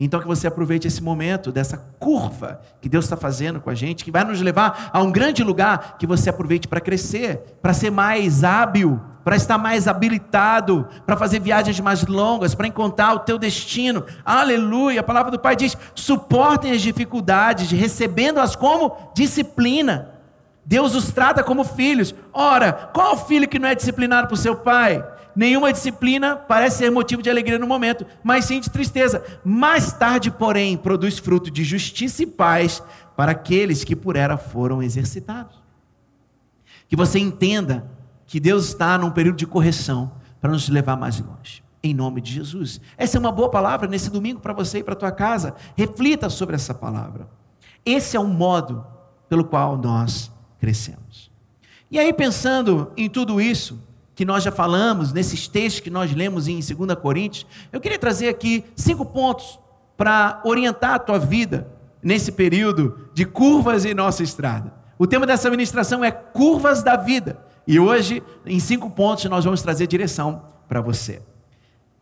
Então 0.00 0.18
que 0.18 0.26
você 0.26 0.46
aproveite 0.46 0.88
esse 0.88 1.02
momento 1.02 1.52
dessa 1.52 1.76
curva 1.98 2.62
que 2.80 2.88
Deus 2.88 3.04
está 3.04 3.18
fazendo 3.18 3.60
com 3.60 3.68
a 3.68 3.74
gente, 3.74 4.02
que 4.02 4.10
vai 4.10 4.24
nos 4.24 4.40
levar 4.40 4.88
a 4.94 5.02
um 5.02 5.12
grande 5.12 5.44
lugar, 5.44 5.98
que 5.98 6.06
você 6.06 6.30
aproveite 6.30 6.66
para 6.66 6.80
crescer, 6.80 7.58
para 7.60 7.74
ser 7.74 7.90
mais 7.90 8.42
hábil, 8.42 8.98
para 9.22 9.36
estar 9.36 9.58
mais 9.58 9.86
habilitado, 9.86 10.88
para 11.04 11.18
fazer 11.18 11.38
viagens 11.38 11.78
mais 11.80 12.06
longas, 12.06 12.54
para 12.54 12.66
encontrar 12.66 13.12
o 13.12 13.18
teu 13.18 13.38
destino. 13.38 14.06
Aleluia! 14.24 15.00
A 15.00 15.04
palavra 15.04 15.30
do 15.30 15.38
Pai 15.38 15.54
diz: 15.54 15.76
suportem 15.94 16.72
as 16.72 16.80
dificuldades, 16.80 17.70
recebendo-as 17.70 18.56
como 18.56 18.96
disciplina. 19.14 20.14
Deus 20.64 20.94
os 20.94 21.10
trata 21.10 21.42
como 21.42 21.62
filhos. 21.62 22.14
Ora, 22.32 22.72
qual 22.72 23.16
filho 23.16 23.48
que 23.48 23.58
não 23.58 23.68
é 23.68 23.74
disciplinado 23.74 24.28
por 24.28 24.36
seu 24.36 24.56
pai? 24.56 25.04
Nenhuma 25.34 25.72
disciplina 25.72 26.36
parece 26.36 26.78
ser 26.78 26.90
motivo 26.90 27.22
de 27.22 27.30
alegria 27.30 27.58
no 27.58 27.66
momento, 27.66 28.06
mas 28.22 28.44
sim 28.44 28.60
de 28.60 28.70
tristeza. 28.70 29.24
Mais 29.44 29.92
tarde, 29.92 30.30
porém, 30.30 30.76
produz 30.76 31.18
fruto 31.18 31.50
de 31.50 31.64
justiça 31.64 32.22
e 32.22 32.26
paz 32.26 32.82
para 33.16 33.32
aqueles 33.32 33.84
que 33.84 33.94
por 33.94 34.16
ela 34.16 34.36
foram 34.36 34.82
exercitados. 34.82 35.60
Que 36.88 36.96
você 36.96 37.18
entenda 37.18 37.90
que 38.26 38.40
Deus 38.40 38.68
está 38.68 38.96
num 38.98 39.10
período 39.10 39.36
de 39.36 39.46
correção 39.46 40.12
para 40.40 40.50
nos 40.50 40.68
levar 40.68 40.96
mais 40.96 41.20
longe. 41.20 41.62
Em 41.82 41.94
nome 41.94 42.20
de 42.20 42.32
Jesus. 42.32 42.80
Essa 42.96 43.16
é 43.16 43.20
uma 43.20 43.32
boa 43.32 43.50
palavra 43.50 43.88
nesse 43.88 44.10
domingo 44.10 44.40
para 44.40 44.52
você 44.52 44.78
e 44.78 44.84
para 44.84 44.94
tua 44.94 45.12
casa. 45.12 45.54
Reflita 45.76 46.28
sobre 46.28 46.54
essa 46.54 46.74
palavra. 46.74 47.28
Esse 47.84 48.16
é 48.16 48.20
o 48.20 48.26
modo 48.26 48.84
pelo 49.28 49.44
qual 49.44 49.76
nós 49.78 50.30
crescemos. 50.58 51.30
E 51.90 51.98
aí, 51.98 52.12
pensando 52.12 52.92
em 52.96 53.08
tudo 53.08 53.40
isso, 53.40 53.80
que 54.20 54.24
nós 54.26 54.44
já 54.44 54.52
falamos, 54.52 55.14
nesses 55.14 55.48
textos 55.48 55.80
que 55.80 55.88
nós 55.88 56.14
lemos 56.14 56.46
em 56.46 56.60
2 56.60 56.94
Coríntios, 57.00 57.46
eu 57.72 57.80
queria 57.80 57.98
trazer 57.98 58.28
aqui 58.28 58.62
cinco 58.76 59.06
pontos 59.06 59.58
para 59.96 60.42
orientar 60.44 60.92
a 60.92 60.98
tua 60.98 61.18
vida 61.18 61.66
nesse 62.02 62.30
período 62.30 63.08
de 63.14 63.24
curvas 63.24 63.86
em 63.86 63.94
nossa 63.94 64.22
estrada. 64.22 64.74
O 64.98 65.06
tema 65.06 65.26
dessa 65.26 65.48
ministração 65.48 66.04
é 66.04 66.10
curvas 66.10 66.82
da 66.82 66.96
vida. 66.96 67.42
E 67.66 67.80
hoje, 67.80 68.22
em 68.44 68.60
cinco 68.60 68.90
pontos, 68.90 69.24
nós 69.24 69.46
vamos 69.46 69.62
trazer 69.62 69.86
direção 69.86 70.42
para 70.68 70.82
você. 70.82 71.22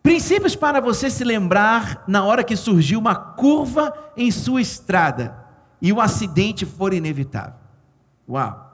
Princípios 0.02 0.56
para 0.56 0.80
você 0.80 1.08
se 1.10 1.22
lembrar 1.22 2.02
na 2.08 2.25
hora 2.25 2.42
que 2.42 2.56
surgiu 2.56 2.98
uma 2.98 3.14
curva 3.14 3.94
em 4.16 4.32
sua 4.32 4.60
estrada 4.60 5.38
e 5.80 5.92
o 5.92 6.00
acidente 6.00 6.66
for 6.66 6.92
inevitável. 6.92 7.60
Uau! 8.28 8.67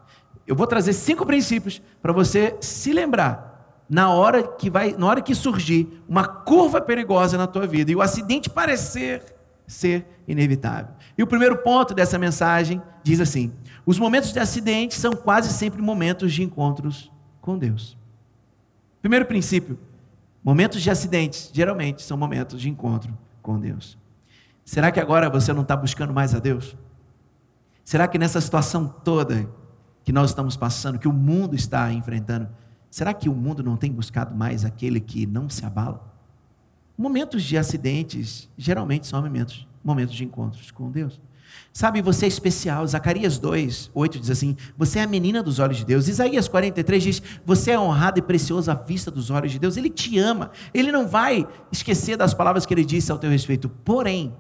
Eu 0.47 0.55
vou 0.55 0.67
trazer 0.67 0.93
cinco 0.93 1.25
princípios 1.25 1.81
para 2.03 2.13
você 2.13 2.57
se 2.61 2.93
lembrar 2.93 3.85
na 3.89 4.11
hora 4.11 4.43
que 4.43 4.71
vai, 4.71 4.95
na 4.97 5.07
hora 5.07 5.23
que 5.23 5.35
surgir 5.35 6.03
uma 6.09 6.27
curva 6.27 6.81
perigosa 6.81 7.37
na 7.37 7.47
tua 7.47 7.67
vida 7.67 7.91
e 7.91 7.97
o 7.97 8.03
acidente 8.03 8.49
parecer 8.51 9.23
ser 9.67 10.07
inevitável. 10.27 10.95
E 11.17 11.23
o 11.23 11.27
primeiro 11.27 11.57
ponto 11.59 11.95
dessa 11.95 12.19
mensagem 12.19 12.83
diz 13.03 13.21
assim: 13.21 13.53
os 13.87 13.99
momentos 13.99 14.33
de 14.33 14.39
acidente 14.39 14.95
são 14.95 15.13
quase 15.13 15.53
sempre 15.53 15.81
momentos 15.81 16.33
de 16.33 16.43
encontros 16.43 17.11
com 17.41 17.59
Deus. 17.59 17.97
Primeiro 19.01 19.27
princípio: 19.27 19.79
momentos 20.43 20.83
de 20.83 20.91
acidentes 20.91 21.51
geralmente 21.53 22.03
são 22.03 22.17
momentos 22.17 22.61
de 22.61 22.69
encontro 22.69 23.17
com 23.43 23.59
Deus. 23.59 23.99
Será 24.65 24.91
que 24.91 25.01
agora 25.01 25.29
você 25.29 25.53
não 25.53 25.63
está 25.63 25.77
buscando 25.77 26.13
mais 26.13 26.35
a 26.35 26.39
Deus? 26.39 26.75
Será 27.85 28.09
que 28.09 28.19
nessa 28.19 28.41
situação 28.41 28.89
toda 28.89 29.47
que 30.05 30.13
nós 30.13 30.31
estamos 30.31 30.57
passando, 30.57 30.99
que 30.99 31.09
o 31.09 31.13
mundo 31.13 31.57
está 31.57 31.93
enfrentando, 31.93 32.49
será 32.91 33.13
que 33.15 33.29
o 33.29 33.35
mundo 33.35 33.63
não 33.63 33.77
tem 33.77 33.91
buscado 33.91 34.35
mais 34.37 34.65
aquele 34.65 35.01
que 35.01 35.27
não 35.27 35.49
se 35.49 35.65
abala? 35.65 36.13
Momentos 36.97 37.43
de 37.43 37.57
acidentes 37.59 38.49
geralmente 38.57 39.07
são 39.07 39.21
momentos, 39.21 39.67
momentos 39.83 40.15
de 40.15 40.25
encontros 40.25 40.71
com 40.71 40.91
Deus. 40.91 41.21
Sabe, 41.73 42.01
você 42.01 42.27
é 42.27 42.29
especial. 42.29 42.87
Zacarias 42.87 43.39
2, 43.39 43.91
8 43.93 44.21
diz 44.21 44.31
assim: 44.31 44.57
Você 44.77 44.99
é 44.99 45.03
a 45.03 45.07
menina 45.07 45.43
dos 45.43 45.59
olhos 45.59 45.79
de 45.79 45.85
Deus. 45.85 46.07
Isaías 46.07 46.47
43 46.47 47.03
diz: 47.03 47.23
Você 47.45 47.73
é 47.73 47.79
honrado 47.79 48.19
e 48.19 48.23
precioso 48.23 48.71
à 48.71 48.75
vista 48.75 49.11
dos 49.11 49.31
olhos 49.31 49.51
de 49.51 49.59
Deus. 49.59 49.77
Ele 49.77 49.91
te 49.91 50.19
ama. 50.19 50.51
Ele 50.73 50.93
não 50.93 51.09
vai 51.09 51.47
esquecer 51.73 52.17
das 52.17 52.33
palavras 52.33 52.65
que 52.65 52.75
ele 52.75 52.85
disse 52.85 53.11
ao 53.11 53.19
teu 53.19 53.31
respeito. 53.31 53.69
Porém, 53.69 54.35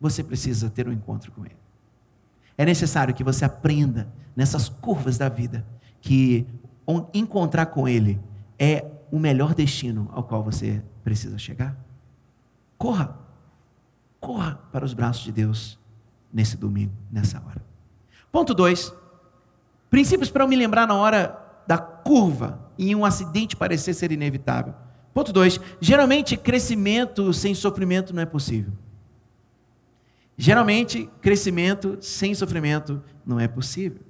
você 0.00 0.22
precisa 0.22 0.68
ter 0.68 0.88
um 0.88 0.92
encontro 0.92 1.32
com 1.32 1.44
Ele. 1.44 1.56
É 2.58 2.64
necessário 2.64 3.14
que 3.14 3.24
você 3.24 3.44
aprenda 3.44 4.08
nessas 4.34 4.68
curvas 4.68 5.18
da 5.18 5.28
vida 5.28 5.66
que 6.00 6.46
encontrar 7.12 7.66
com 7.66 7.88
Ele 7.88 8.20
é 8.58 8.84
o 9.10 9.18
melhor 9.18 9.54
destino 9.54 10.08
ao 10.12 10.22
qual 10.22 10.42
você 10.42 10.82
precisa 11.02 11.38
chegar. 11.38 11.76
Corra, 12.78 13.18
corra 14.20 14.58
para 14.72 14.84
os 14.84 14.94
braços 14.94 15.24
de 15.24 15.32
Deus 15.32 15.78
nesse 16.32 16.56
domingo, 16.56 16.92
nessa 17.10 17.42
hora. 17.44 17.64
Ponto 18.30 18.54
2. 18.54 18.92
Princípios 19.88 20.30
para 20.30 20.44
eu 20.44 20.48
me 20.48 20.56
lembrar 20.56 20.86
na 20.86 20.94
hora 20.94 21.38
da 21.66 21.78
curva 21.78 22.70
e 22.76 22.94
um 22.94 23.04
acidente 23.04 23.56
parecer 23.56 23.94
ser 23.94 24.12
inevitável. 24.12 24.74
Ponto 25.14 25.32
2. 25.32 25.60
Geralmente, 25.80 26.36
crescimento 26.36 27.32
sem 27.32 27.54
sofrimento 27.54 28.14
não 28.14 28.22
é 28.22 28.26
possível. 28.26 28.72
Geralmente, 30.36 31.08
crescimento 31.20 31.96
sem 32.00 32.34
sofrimento 32.34 33.02
não 33.24 33.40
é 33.40 33.48
possível. 33.48 34.00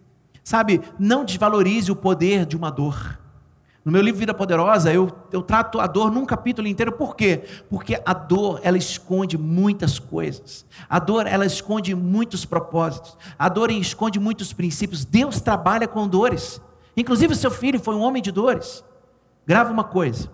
Sabe, 0.43 0.81
não 0.99 1.25
desvalorize 1.25 1.91
o 1.91 1.97
poder 1.97 2.45
de 2.47 2.57
uma 2.57 2.71
dor. 2.71 3.19
No 3.85 3.93
meu 3.93 4.03
livro 4.03 4.19
Vida 4.19 4.35
Poderosa, 4.35 4.93
eu, 4.93 5.09
eu 5.31 5.41
trato 5.41 5.79
a 5.79 5.87
dor 5.87 6.11
num 6.11 6.27
capítulo 6.27 6.67
inteiro, 6.67 6.91
por 6.91 7.15
quê? 7.15 7.45
Porque 7.71 8.03
a 8.05 8.13
dor, 8.13 8.59
ela 8.65 8.77
esconde 8.77 9.39
muitas 9.39 10.01
coisas. 10.01 10.67
A 10.89 10.99
dor, 10.99 11.25
ela 11.25 11.47
esconde 11.47 11.95
muitos 11.95 12.45
propósitos. 12.45 13.17
A 13.39 13.49
dor 13.49 13.71
esconde 13.71 14.19
muitos 14.19 14.53
princípios. 14.53 15.05
Deus 15.05 15.41
trabalha 15.41 15.87
com 15.87 16.09
dores. 16.09 16.61
Inclusive, 16.97 17.37
seu 17.37 17.51
filho 17.51 17.79
foi 17.79 17.95
um 17.95 18.01
homem 18.01 18.21
de 18.21 18.33
dores. 18.33 18.85
Grava 19.47 19.71
uma 19.73 19.85
coisa. 19.85 20.29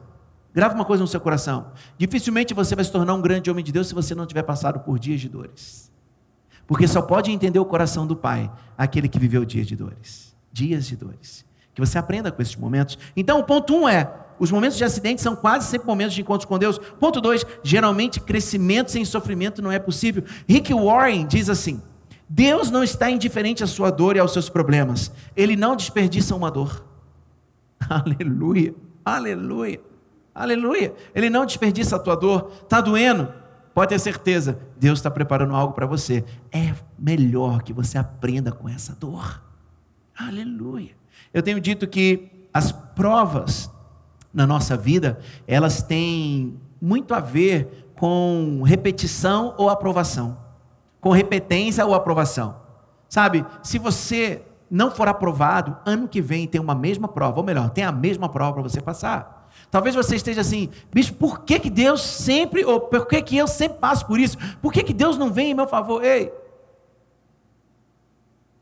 Grave 0.55 0.75
uma 0.75 0.85
coisa 0.85 1.03
no 1.03 1.07
seu 1.07 1.21
coração. 1.21 1.73
Dificilmente 1.97 2.53
você 2.53 2.75
vai 2.75 2.85
se 2.85 2.93
tornar 2.93 3.15
um 3.15 3.23
grande 3.23 3.51
homem 3.51 3.65
de 3.65 3.73
Deus 3.73 3.89
se 3.89 3.95
você 3.95 4.15
não 4.15 4.27
tiver 4.27 4.43
passado 4.43 4.81
por 4.81 4.99
dias 4.99 5.21
de 5.21 5.29
dores. 5.29 5.91
Porque 6.67 6.87
só 6.87 7.03
pode 7.03 7.31
entender 7.31 7.59
o 7.59 7.65
coração 7.65 8.07
do 8.07 8.15
Pai 8.15 8.51
aquele 8.77 9.09
que 9.09 9.19
viveu 9.19 9.45
dias 9.45 9.67
de 9.67 9.77
dores. 9.77 10.35
Dias 10.53 10.87
de 10.87 10.97
dores. 10.97 11.45
Que 11.75 11.81
você 11.81 11.99
aprenda 11.99 12.31
com 12.31 12.43
esses 12.43 12.57
momentos. 12.57 12.99
Então, 13.17 13.41
o 13.41 13.45
ponto 13.45 13.75
um 13.75 13.89
é: 13.89 14.13
os 14.39 14.51
momentos 14.51 14.77
de 14.77 14.85
acidente 14.85 15.23
são 15.23 15.35
quase 15.35 15.67
sempre 15.67 15.87
momentos 15.87 16.15
de 16.15 16.21
encontros 16.21 16.45
com 16.47 16.59
Deus. 16.59 16.79
Ponto 16.79 17.21
dois: 17.21 17.47
geralmente 17.63 18.21
crescimento 18.21 18.91
sem 18.91 19.05
sofrimento 19.05 19.63
não 19.63 19.73
é 19.73 19.79
possível. 19.79 20.25
Rick 20.47 20.73
Warren 20.75 21.27
diz 21.27 21.49
assim: 21.49 21.81
Deus 22.29 22.71
não 22.71 22.83
está 22.83 23.11
indiferente 23.11 23.65
à 23.65 23.67
sua 23.67 23.91
dor 23.91 24.17
e 24.17 24.19
aos 24.19 24.33
seus 24.33 24.49
problemas. 24.49 25.13
Ele 25.37 25.57
não 25.57 25.77
desperdiça 25.77 26.35
uma 26.35 26.51
dor. 26.51 26.85
Aleluia, 27.89 28.75
aleluia, 29.05 29.81
aleluia. 30.35 30.95
Ele 31.15 31.31
não 31.31 31.47
desperdiça 31.47 31.97
a 31.97 31.99
tua 31.99 32.17
dor. 32.17 32.51
Está 32.63 32.81
doendo? 32.81 33.33
Pode 33.75 33.89
ter 33.89 33.99
certeza, 33.99 34.59
Deus 34.77 34.99
está 34.99 35.11
preparando 35.11 35.55
algo 35.55 35.73
para 35.73 35.87
você. 35.87 36.25
É 36.51 36.75
melhor 36.99 37.63
que 37.63 37.73
você 37.73 37.97
aprenda 37.97 38.53
com 38.53 38.69
essa 38.69 38.95
dor. 38.95 39.43
Aleluia. 40.19 40.91
Eu 41.33 41.43
tenho 41.43 41.61
dito 41.61 41.87
que 41.87 42.49
as 42.53 42.71
provas 42.71 43.71
na 44.33 44.47
nossa 44.47 44.77
vida, 44.77 45.19
elas 45.47 45.83
têm 45.83 46.59
muito 46.81 47.15
a 47.15 47.21
ver 47.21 47.93
com 47.99 48.63
repetição 48.65 49.55
ou 49.57 49.71
aprovação. 49.71 50.37
Com 51.01 51.11
repetência 51.11 51.85
ou 51.85 51.95
aprovação. 51.95 52.57
Sabe, 53.09 53.45
se 53.63 53.79
você 53.79 54.43
não 54.71 54.91
for 54.91 55.09
aprovado, 55.09 55.77
ano 55.85 56.09
que 56.09 56.21
vem 56.21 56.47
tem 56.47 56.61
uma 56.61 56.75
mesma 56.75 57.09
prova, 57.09 57.39
ou 57.39 57.45
melhor, 57.45 57.71
tem 57.71 57.85
a 57.85 57.93
mesma 57.93 58.29
prova 58.29 58.55
para 58.55 58.63
você 58.63 58.81
passar. 58.81 59.42
Talvez 59.71 59.95
você 59.95 60.17
esteja 60.17 60.41
assim, 60.43 60.71
bicho, 60.93 61.15
por 61.15 61.41
que, 61.41 61.59
que 61.59 61.71
Deus 61.71 62.03
sempre, 62.03 62.65
ou 62.65 62.81
por 62.81 63.07
que, 63.07 63.23
que 63.23 63.37
eu 63.37 63.47
sempre 63.47 63.79
passo 63.79 64.07
por 64.07 64.21
isso? 64.21 64.37
Por 64.61 64.73
que, 64.73 64.83
que 64.83 64.93
Deus 64.93 65.17
não 65.17 65.33
vem 65.33 65.53
em 65.53 65.55
meu 65.55 65.67
favor? 65.67 66.05
Ei, 66.05 66.33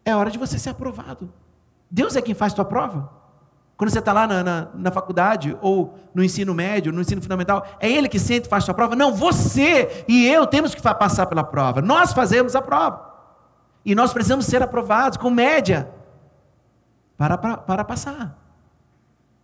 é 0.05 0.15
hora 0.15 0.31
de 0.31 0.39
você 0.39 0.59
ser 0.59 0.71
aprovado. 0.71 1.33
Deus 1.91 2.15
é 2.17 2.23
quem 2.23 2.35
faz 2.35 2.55
tua 2.55 2.65
prova. 2.65 3.11
Quando 3.77 3.91
você 3.91 3.99
está 3.99 4.13
lá 4.13 4.27
na, 4.27 4.45
na, 4.45 4.69
na, 4.75 4.91
faculdade, 4.91 5.57
ou 5.63 5.99
no 6.15 6.23
ensino 6.23 6.55
médio, 6.55 6.93
no 6.93 7.01
ensino 7.01 7.23
fundamental, 7.23 7.67
é 7.81 7.91
Ele 7.91 8.09
que 8.09 8.19
sempre 8.19 8.49
faz 8.49 8.65
tua 8.65 8.75
prova? 8.75 8.95
Não, 8.95 9.15
você 9.15 10.05
e 10.07 10.29
eu 10.29 10.47
temos 10.47 10.75
que 10.75 10.83
passar 10.83 11.27
pela 11.27 11.43
prova. 11.43 11.81
Nós 11.81 12.13
fazemos 12.13 12.55
a 12.55 12.61
prova. 12.61 13.11
E 13.85 13.95
nós 13.95 14.13
precisamos 14.13 14.45
ser 14.45 14.63
aprovados 14.63 15.17
com 15.17 15.31
média 15.31 15.91
para, 17.17 17.39
para, 17.39 17.57
para 17.57 17.85
passar. 17.85 18.40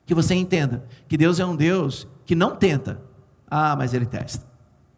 Que 0.07 0.15
você 0.15 0.35
entenda 0.35 0.87
que 1.07 1.17
Deus 1.19 1.39
é 1.39 1.45
um 1.45 1.55
Deus 1.55 2.09
que 2.25 2.35
não 2.35 2.57
tenta. 2.57 3.03
Ah, 3.51 3.77
mas 3.77 3.93
Ele 3.93 4.07
testa. 4.07 4.47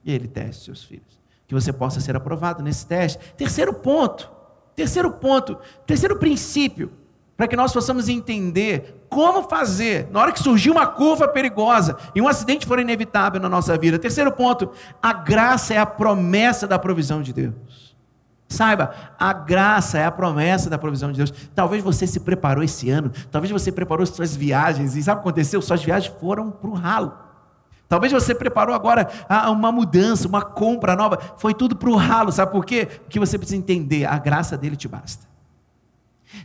E 0.05 0.13
Ele 0.13 0.29
testa 0.29 0.67
seus 0.67 0.85
filhos. 0.85 1.19
Que 1.47 1.55
você 1.55 1.73
possa 1.73 1.99
ser 1.99 2.15
aprovado 2.15 2.63
nesse 2.63 2.87
teste. 2.87 3.19
Terceiro 3.37 3.75
ponto. 3.75 4.31
Terceiro 4.77 5.11
ponto. 5.11 5.59
Terceiro 5.87 6.19
princípio 6.19 6.93
para 7.39 7.47
que 7.47 7.55
nós 7.55 7.73
possamos 7.73 8.09
entender 8.09 9.07
como 9.09 9.45
fazer 9.45 10.09
na 10.11 10.21
hora 10.21 10.33
que 10.33 10.41
surgir 10.41 10.71
uma 10.71 10.89
curva 10.89 11.29
perigosa 11.29 11.97
e 12.13 12.21
um 12.21 12.27
acidente 12.27 12.67
for 12.67 12.81
inevitável 12.81 13.41
na 13.41 13.49
nossa 13.49 13.79
vida. 13.79 13.97
Terceiro 13.97 14.33
ponto, 14.33 14.73
a 15.01 15.13
graça 15.13 15.73
é 15.73 15.79
a 15.79 15.87
promessa 15.87 16.67
da 16.67 16.81
provisão 16.81 17.23
de 17.23 17.33
Deus. 17.33 17.88
Saiba, 18.49 18.95
a 19.19 19.33
graça 19.33 19.99
é 19.99 20.07
a 20.07 20.11
promessa 20.11 20.71
da 20.71 20.79
provisão 20.79 21.13
de 21.13 21.19
Deus. 21.19 21.33
Talvez 21.55 21.85
você 21.85 22.07
se 22.07 22.19
preparou 22.19 22.65
esse 22.65 22.89
ano, 22.89 23.13
talvez 23.31 23.53
você 23.53 23.71
preparou 23.71 24.07
suas 24.07 24.35
viagens, 24.35 24.97
e 24.97 25.03
sabe 25.03 25.21
o 25.21 25.23
que 25.23 25.29
aconteceu? 25.29 25.61
Suas 25.61 25.83
viagens 25.83 26.15
foram 26.19 26.51
para 26.51 26.71
o 26.71 26.75
ralo. 26.75 27.13
Talvez 27.89 28.13
você 28.13 28.35
preparou 28.35 28.75
agora 28.75 29.09
uma 29.51 29.71
mudança, 29.71 30.27
uma 30.27 30.43
compra 30.43 30.97
nova, 30.97 31.19
foi 31.37 31.55
tudo 31.55 31.77
para 31.77 31.91
o 31.91 31.97
ralo, 31.97 32.33
sabe 32.33 32.53
por 32.53 32.65
quê? 32.65 32.87
Porque 32.87 33.19
você 33.19 33.39
precisa 33.39 33.57
entender, 33.57 34.05
a 34.07 34.19
graça 34.19 34.57
dele 34.57 34.77
te 34.77 34.89
basta. 34.89 35.27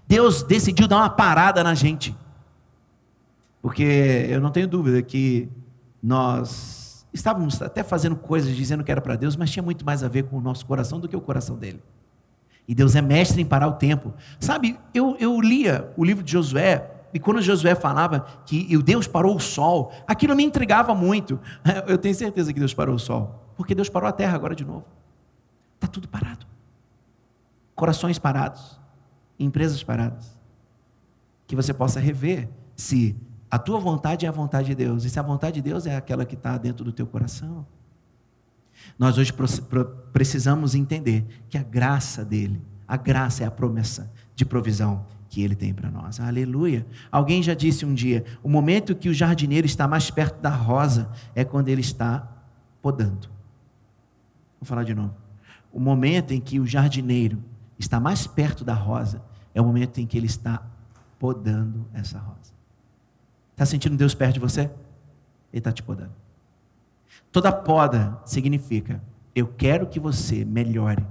Deus 0.07 0.43
decidiu 0.43 0.87
dar 0.87 0.97
uma 0.97 1.09
parada 1.09 1.63
na 1.63 1.73
gente. 1.73 2.15
Porque 3.61 4.27
eu 4.29 4.41
não 4.41 4.51
tenho 4.51 4.67
dúvida 4.67 5.01
que 5.01 5.49
nós 6.01 6.82
estávamos 7.13 7.61
até 7.61 7.83
fazendo 7.83 8.15
coisas 8.15 8.55
dizendo 8.55 8.83
que 8.83 8.91
era 8.91 9.01
para 9.01 9.15
Deus, 9.15 9.35
mas 9.35 9.51
tinha 9.51 9.63
muito 9.63 9.85
mais 9.85 10.03
a 10.03 10.07
ver 10.07 10.23
com 10.23 10.37
o 10.37 10.41
nosso 10.41 10.65
coração 10.65 10.99
do 10.99 11.07
que 11.07 11.15
o 11.15 11.21
coração 11.21 11.55
dele. 11.55 11.81
E 12.67 12.73
Deus 12.73 12.95
é 12.95 13.01
mestre 13.01 13.41
em 13.41 13.45
parar 13.45 13.67
o 13.67 13.73
tempo. 13.73 14.13
Sabe, 14.39 14.79
eu, 14.93 15.15
eu 15.19 15.39
lia 15.39 15.91
o 15.97 16.03
livro 16.03 16.23
de 16.23 16.31
Josué, 16.31 16.89
e 17.13 17.19
quando 17.19 17.41
Josué 17.41 17.75
falava 17.75 18.25
que 18.45 18.75
Deus 18.77 19.07
parou 19.07 19.35
o 19.35 19.39
sol, 19.39 19.91
aquilo 20.07 20.35
me 20.35 20.43
intrigava 20.43 20.95
muito. 20.95 21.39
Eu 21.85 21.99
tenho 21.99 22.15
certeza 22.15 22.51
que 22.51 22.57
Deus 22.59 22.73
parou 22.73 22.95
o 22.95 22.99
sol, 22.99 23.51
porque 23.55 23.75
Deus 23.75 23.87
parou 23.87 24.09
a 24.09 24.11
terra 24.11 24.33
agora 24.33 24.55
de 24.55 24.65
novo. 24.65 24.83
Está 25.75 25.85
tudo 25.85 26.07
parado. 26.07 26.47
Corações 27.75 28.17
parados 28.17 28.81
empresas 29.39 29.83
paradas. 29.83 30.37
Que 31.47 31.55
você 31.55 31.73
possa 31.73 31.99
rever 31.99 32.49
se 32.75 33.15
a 33.53 33.59
tua 33.59 33.79
vontade 33.79 34.25
é 34.25 34.29
a 34.29 34.31
vontade 34.31 34.69
de 34.69 34.73
Deus 34.73 35.03
e 35.03 35.11
se 35.11 35.19
a 35.19 35.21
vontade 35.21 35.53
de 35.53 35.61
Deus 35.61 35.85
é 35.85 35.95
aquela 35.95 36.25
que 36.25 36.33
está 36.33 36.57
dentro 36.57 36.83
do 36.83 36.91
teu 36.91 37.05
coração. 37.05 37.67
Nós 38.97 39.15
hoje 39.19 39.31
precisamos 40.11 40.73
entender 40.73 41.23
que 41.47 41.55
a 41.55 41.61
graça 41.61 42.25
dele, 42.25 42.59
a 42.87 42.97
graça 42.97 43.43
é 43.43 43.45
a 43.45 43.51
promessa 43.51 44.11
de 44.35 44.43
provisão 44.43 45.05
que 45.29 45.43
ele 45.43 45.53
tem 45.53 45.71
para 45.71 45.91
nós. 45.91 46.19
Aleluia. 46.19 46.83
Alguém 47.11 47.43
já 47.43 47.53
disse 47.53 47.85
um 47.85 47.93
dia: 47.93 48.25
o 48.41 48.49
momento 48.49 48.95
que 48.95 49.07
o 49.07 49.13
jardineiro 49.13 49.67
está 49.67 49.87
mais 49.87 50.09
perto 50.09 50.41
da 50.41 50.49
rosa 50.49 51.11
é 51.35 51.45
quando 51.45 51.69
ele 51.69 51.81
está 51.81 52.27
podando. 52.81 53.29
Vou 54.59 54.65
falar 54.65 54.83
de 54.83 54.95
novo. 54.95 55.13
O 55.71 55.79
momento 55.79 56.33
em 56.33 56.41
que 56.41 56.59
o 56.59 56.65
jardineiro 56.65 57.37
está 57.77 57.99
mais 57.99 58.25
perto 58.25 58.65
da 58.65 58.73
rosa, 58.73 59.21
é 59.53 59.61
o 59.61 59.65
momento 59.65 59.99
em 59.99 60.07
que 60.07 60.17
ele 60.17 60.25
está 60.25 60.59
podando 61.19 61.85
essa 61.93 62.17
rosa. 62.17 62.52
Está 63.53 63.65
sentindo 63.65 63.95
Deus 63.95 64.13
perto 64.13 64.33
de 64.33 64.39
você? 64.39 64.61
Ele 64.61 65.59
está 65.59 65.71
te 65.71 65.81
podando. 65.81 66.11
Toda 67.31 67.51
poda 67.51 68.19
significa: 68.25 69.01
eu 69.35 69.47
quero 69.47 69.87
que 69.87 69.99
você 69.99 70.43
melhore. 70.43 71.05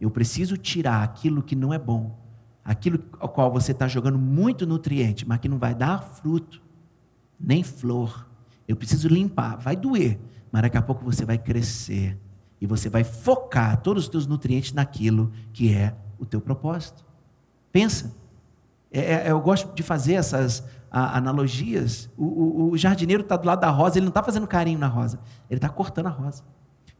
Eu 0.00 0.10
preciso 0.10 0.56
tirar 0.56 1.02
aquilo 1.02 1.42
que 1.42 1.56
não 1.56 1.74
é 1.74 1.78
bom, 1.78 2.16
aquilo 2.64 3.02
ao 3.18 3.28
qual 3.28 3.50
você 3.50 3.72
está 3.72 3.88
jogando 3.88 4.18
muito 4.18 4.66
nutriente, 4.66 5.26
mas 5.26 5.40
que 5.40 5.48
não 5.48 5.58
vai 5.58 5.74
dar 5.74 6.02
fruto, 6.02 6.62
nem 7.38 7.62
flor. 7.62 8.28
Eu 8.66 8.76
preciso 8.76 9.08
limpar. 9.08 9.56
Vai 9.56 9.74
doer, 9.74 10.18
mas 10.52 10.62
daqui 10.62 10.76
a 10.76 10.82
pouco 10.82 11.04
você 11.04 11.24
vai 11.24 11.38
crescer 11.38 12.16
e 12.60 12.66
você 12.66 12.88
vai 12.88 13.02
focar 13.02 13.80
todos 13.80 14.04
os 14.04 14.08
teus 14.08 14.26
nutrientes 14.26 14.72
naquilo 14.72 15.32
que 15.52 15.72
é 15.72 15.94
o 16.18 16.26
teu 16.26 16.40
propósito. 16.40 17.04
Pensa. 17.72 18.16
É, 18.90 19.00
é, 19.00 19.30
eu 19.30 19.40
gosto 19.40 19.74
de 19.74 19.82
fazer 19.82 20.14
essas 20.14 20.64
a, 20.90 21.18
analogias. 21.18 22.10
O, 22.16 22.24
o, 22.24 22.70
o 22.72 22.78
jardineiro 22.78 23.22
está 23.22 23.36
do 23.36 23.46
lado 23.46 23.60
da 23.60 23.70
rosa, 23.70 23.98
ele 23.98 24.04
não 24.04 24.10
está 24.10 24.22
fazendo 24.22 24.46
carinho 24.46 24.78
na 24.78 24.88
rosa, 24.88 25.20
ele 25.50 25.58
está 25.58 25.68
cortando 25.68 26.06
a 26.06 26.10
rosa. 26.10 26.42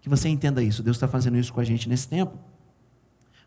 Que 0.01 0.09
você 0.09 0.29
entenda 0.29 0.63
isso. 0.63 0.83
Deus 0.83 0.97
está 0.97 1.09
fazendo 1.09 1.37
isso 1.37 1.53
com 1.53 1.61
a 1.61 1.65
gente 1.65 1.89
nesse 1.89 2.09
tempo. 2.09 2.39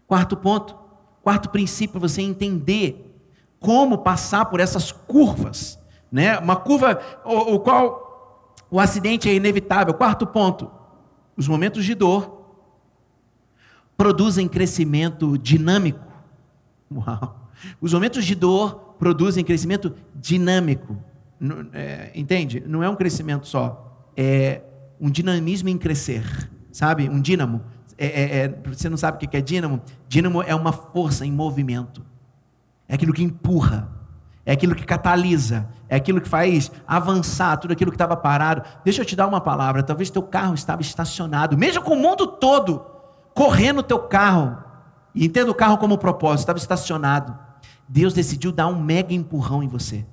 Quarto 0.06 0.36
ponto, 0.36 0.78
quarto 1.24 1.50
princípio, 1.50 2.00
você 2.00 2.22
entender 2.22 3.08
como 3.60 4.00
passar 4.00 4.46
por 4.46 4.60
essas 4.60 4.92
curvas, 4.92 5.80
né? 6.12 6.38
Uma 6.40 6.56
curva 6.56 7.00
o, 7.24 7.56
o 7.56 7.60
qual 7.60 8.56
o 8.70 8.80
acidente 8.80 9.30
é 9.30 9.34
inevitável. 9.34 9.94
Quarto 9.94 10.28
ponto, 10.28 10.70
os 11.38 11.48
momentos 11.48 11.86
de 11.86 11.96
dor 11.96 12.42
produzem 13.96 14.48
crescimento 14.48 15.38
dinâmico. 15.38 16.06
Uau! 16.92 17.50
Os 17.80 17.94
momentos 17.94 18.26
de 18.26 18.34
dor 18.34 18.91
produzem 19.02 19.44
crescimento 19.44 19.96
dinâmico. 20.14 20.96
É, 21.74 22.12
entende? 22.14 22.64
Não 22.68 22.84
é 22.84 22.88
um 22.88 22.96
crescimento 22.96 23.48
só. 23.48 24.06
É 24.16 24.62
um 25.00 25.10
dinamismo 25.10 25.70
em 25.70 25.78
crescer. 25.80 26.24
Sabe? 26.72 27.10
Um 27.10 27.20
dínamo. 27.20 27.64
É, 27.98 28.06
é, 28.06 28.38
é 28.44 28.48
você 28.64 28.88
não 28.88 28.98
sabe 28.98 29.18
o 29.18 29.28
que 29.28 29.36
é 29.36 29.42
dínamo? 29.42 29.82
Dínamo 30.08 30.44
é 30.44 30.54
uma 30.54 30.72
força 30.72 31.26
em 31.26 31.32
movimento. 31.32 32.06
É 32.88 32.94
aquilo 32.94 33.12
que 33.12 33.24
empurra. 33.24 33.90
É 34.46 34.52
aquilo 34.52 34.76
que 34.76 34.86
catalisa. 34.86 35.68
É 35.90 35.96
aquilo 35.96 36.22
que 36.22 36.30
faz 36.30 36.72
avançar 36.88 37.58
tudo 37.58 37.72
aquilo 37.72 37.90
que 37.90 37.96
estava 37.96 38.16
parado. 38.16 38.62
Deixa 38.86 39.02
eu 39.02 39.06
te 39.06 39.16
dar 39.16 39.26
uma 39.26 39.42
palavra. 39.42 39.82
Talvez 39.82 40.12
teu 40.12 40.22
carro 40.22 40.54
estava 40.54 40.84
estacionado, 40.84 41.58
mesmo 41.58 41.82
com 41.82 41.96
o 41.96 42.00
mundo 42.00 42.28
todo 42.28 42.86
correndo 43.34 43.82
teu 43.82 43.98
carro, 43.98 44.58
e 45.16 45.26
entenda 45.26 45.50
o 45.50 45.56
carro 45.56 45.80
como 45.80 45.98
propósito, 45.98 46.42
estava 46.42 46.60
estacionado. 46.60 47.51
Deus 47.94 48.14
decidiu 48.14 48.54
dar 48.54 48.68
um 48.68 48.82
mega 48.82 49.14
empurrão 49.14 49.62
em 49.62 49.68
você. 49.68 50.06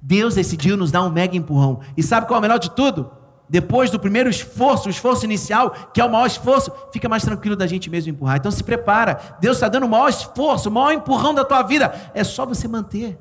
Deus 0.00 0.36
decidiu 0.36 0.76
nos 0.76 0.92
dar 0.92 1.02
um 1.02 1.10
mega 1.10 1.36
empurrão. 1.36 1.80
E 1.96 2.04
sabe 2.04 2.28
qual 2.28 2.36
é 2.36 2.38
o 2.38 2.42
melhor 2.42 2.58
de 2.58 2.70
tudo? 2.70 3.10
Depois 3.48 3.90
do 3.90 3.98
primeiro 3.98 4.30
esforço, 4.30 4.86
o 4.86 4.90
esforço 4.90 5.24
inicial, 5.24 5.72
que 5.92 6.00
é 6.00 6.04
o 6.04 6.12
maior 6.12 6.26
esforço, 6.26 6.70
fica 6.92 7.08
mais 7.08 7.24
tranquilo 7.24 7.56
da 7.56 7.66
gente 7.66 7.90
mesmo 7.90 8.12
empurrar. 8.12 8.36
Então 8.36 8.52
se 8.52 8.62
prepara. 8.62 9.38
Deus 9.40 9.56
está 9.56 9.68
dando 9.68 9.86
o 9.86 9.88
maior 9.88 10.08
esforço, 10.08 10.68
o 10.68 10.72
maior 10.72 10.92
empurrão 10.92 11.34
da 11.34 11.44
tua 11.44 11.64
vida. 11.64 11.92
É 12.14 12.22
só 12.22 12.46
você 12.46 12.68
manter. 12.68 13.18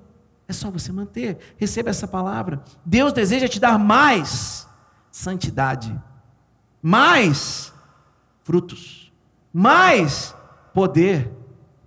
É 0.48 0.54
só 0.54 0.70
você 0.70 0.92
manter. 0.92 1.40
Receba 1.58 1.90
essa 1.90 2.08
palavra. 2.08 2.62
Deus 2.86 3.12
deseja 3.12 3.48
te 3.48 3.60
dar 3.60 3.80
mais 3.80 4.68
santidade, 5.10 6.00
mais 6.80 7.74
frutos, 8.44 9.12
mais 9.52 10.36
poder 10.76 11.37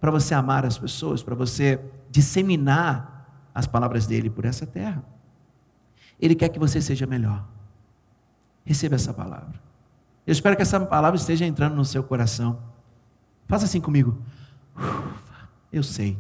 para 0.01 0.11
você 0.11 0.35
amar 0.35 0.65
as 0.65 0.79
pessoas, 0.79 1.23
para 1.23 1.35
você 1.35 1.81
disseminar 2.11 3.49
as 3.55 3.67
palavras 3.67 4.07
dele 4.07 4.31
por 4.31 4.45
essa 4.45 4.67
terra. 4.67 5.05
Ele 6.19 6.35
quer 6.35 6.49
que 6.49 6.59
você 6.59 6.81
seja 6.81 7.07
melhor. 7.07 7.47
Receba 8.65 8.95
essa 8.95 9.13
palavra. 9.13 9.61
Eu 10.27 10.33
espero 10.33 10.57
que 10.57 10.63
essa 10.63 10.81
palavra 10.81 11.19
esteja 11.19 11.45
entrando 11.45 11.75
no 11.75 11.85
seu 11.85 12.03
coração. 12.03 12.63
Faça 13.47 13.65
assim 13.65 13.81
comigo. 13.81 14.19
Eu 15.73 15.83
sei. 15.83 16.19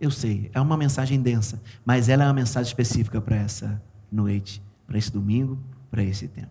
Eu 0.00 0.10
sei, 0.10 0.50
é 0.52 0.60
uma 0.60 0.76
mensagem 0.76 1.22
densa, 1.22 1.62
mas 1.84 2.08
ela 2.08 2.24
é 2.24 2.26
uma 2.26 2.32
mensagem 2.32 2.68
específica 2.68 3.20
para 3.20 3.36
essa 3.36 3.80
noite, 4.10 4.60
para 4.84 4.98
esse 4.98 5.12
domingo, 5.12 5.56
para 5.92 6.02
esse 6.02 6.26
tempo. 6.26 6.50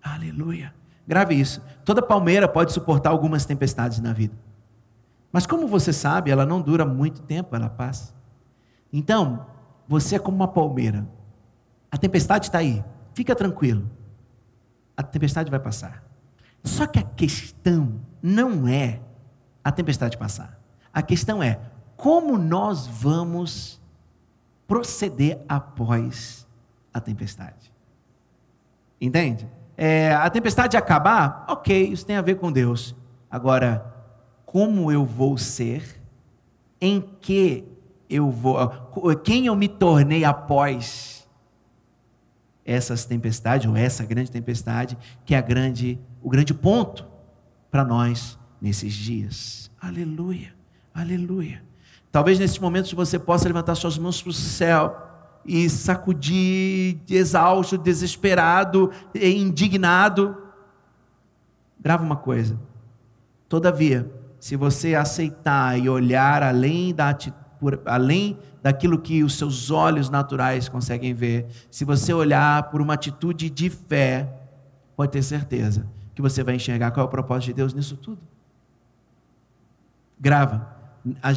Aleluia. 0.00 0.72
Grave 1.04 1.34
isso. 1.34 1.60
Toda 1.84 2.00
palmeira 2.00 2.46
pode 2.46 2.72
suportar 2.72 3.10
algumas 3.10 3.44
tempestades 3.44 3.98
na 3.98 4.12
vida. 4.12 4.32
Mas 5.34 5.46
como 5.46 5.66
você 5.66 5.92
sabe, 5.92 6.30
ela 6.30 6.46
não 6.46 6.62
dura 6.62 6.84
muito 6.84 7.20
tempo, 7.20 7.56
ela 7.56 7.68
passa. 7.68 8.14
Então, 8.92 9.44
você 9.88 10.14
é 10.14 10.18
como 10.20 10.36
uma 10.36 10.46
palmeira. 10.46 11.08
A 11.90 11.98
tempestade 11.98 12.46
está 12.46 12.58
aí. 12.58 12.84
Fica 13.14 13.34
tranquilo. 13.34 13.90
A 14.96 15.02
tempestade 15.02 15.50
vai 15.50 15.58
passar. 15.58 16.04
Só 16.62 16.86
que 16.86 17.00
a 17.00 17.02
questão 17.02 18.00
não 18.22 18.68
é 18.68 19.00
a 19.64 19.72
tempestade 19.72 20.16
passar. 20.16 20.56
A 20.92 21.02
questão 21.02 21.42
é 21.42 21.58
como 21.96 22.38
nós 22.38 22.86
vamos 22.86 23.82
proceder 24.68 25.40
após 25.48 26.46
a 26.92 27.00
tempestade. 27.00 27.72
Entende? 29.00 29.50
É, 29.76 30.14
a 30.14 30.30
tempestade 30.30 30.76
acabar, 30.76 31.44
ok, 31.48 31.88
isso 31.88 32.06
tem 32.06 32.14
a 32.14 32.22
ver 32.22 32.36
com 32.36 32.52
Deus. 32.52 32.94
Agora, 33.28 33.93
como 34.54 34.92
eu 34.92 35.04
vou 35.04 35.36
ser, 35.36 36.00
em 36.80 37.00
que 37.20 37.64
eu 38.08 38.30
vou, 38.30 38.56
quem 39.24 39.46
eu 39.46 39.56
me 39.56 39.66
tornei 39.66 40.24
após 40.24 41.28
essas 42.64 43.04
tempestades, 43.04 43.68
ou 43.68 43.76
essa 43.76 44.04
grande 44.04 44.30
tempestade, 44.30 44.96
que 45.24 45.34
é 45.34 45.38
a 45.38 45.40
grande, 45.40 45.98
o 46.22 46.30
grande 46.30 46.54
ponto 46.54 47.04
para 47.68 47.84
nós 47.84 48.38
nesses 48.60 48.94
dias. 48.94 49.72
Aleluia, 49.80 50.54
aleluia. 50.94 51.60
Talvez 52.12 52.38
nesses 52.38 52.60
momentos 52.60 52.92
você 52.92 53.18
possa 53.18 53.48
levantar 53.48 53.74
suas 53.74 53.98
mãos 53.98 54.22
para 54.22 54.30
o 54.30 54.32
céu 54.32 54.96
e 55.44 55.68
sacudir, 55.68 57.00
exausto, 57.10 57.76
desesperado, 57.76 58.92
indignado. 59.12 60.36
Grava 61.80 62.04
uma 62.04 62.14
coisa. 62.14 62.56
Todavia, 63.48 64.22
se 64.44 64.56
você 64.56 64.94
aceitar 64.94 65.78
e 65.78 65.88
olhar 65.88 66.42
além, 66.42 66.94
da, 66.94 67.16
além 67.86 68.38
daquilo 68.62 69.00
que 69.00 69.24
os 69.24 69.38
seus 69.38 69.70
olhos 69.70 70.10
naturais 70.10 70.68
conseguem 70.68 71.14
ver, 71.14 71.46
se 71.70 71.82
você 71.82 72.12
olhar 72.12 72.64
por 72.64 72.82
uma 72.82 72.92
atitude 72.92 73.48
de 73.48 73.70
fé, 73.70 74.28
pode 74.94 75.12
ter 75.12 75.22
certeza 75.22 75.86
que 76.14 76.20
você 76.20 76.44
vai 76.44 76.56
enxergar 76.56 76.90
qual 76.90 77.06
é 77.06 77.08
o 77.08 77.10
propósito 77.10 77.46
de 77.46 77.52
Deus 77.54 77.72
nisso 77.72 77.96
tudo. 77.96 78.20
Grava 80.20 80.76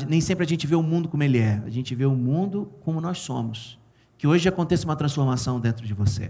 nem 0.05 0.19
sempre 0.19 0.43
a 0.43 0.47
gente 0.47 0.67
vê 0.67 0.75
o 0.75 0.83
mundo 0.83 1.07
como 1.07 1.23
ele 1.23 1.37
é, 1.37 1.63
a 1.65 1.69
gente 1.69 1.95
vê 1.95 2.05
o 2.05 2.13
mundo 2.13 2.69
como 2.81 2.99
nós 2.99 3.19
somos. 3.19 3.79
Que 4.17 4.27
hoje 4.27 4.49
aconteça 4.49 4.83
uma 4.83 4.97
transformação 4.97 5.61
dentro 5.61 5.87
de 5.87 5.93
você, 5.93 6.29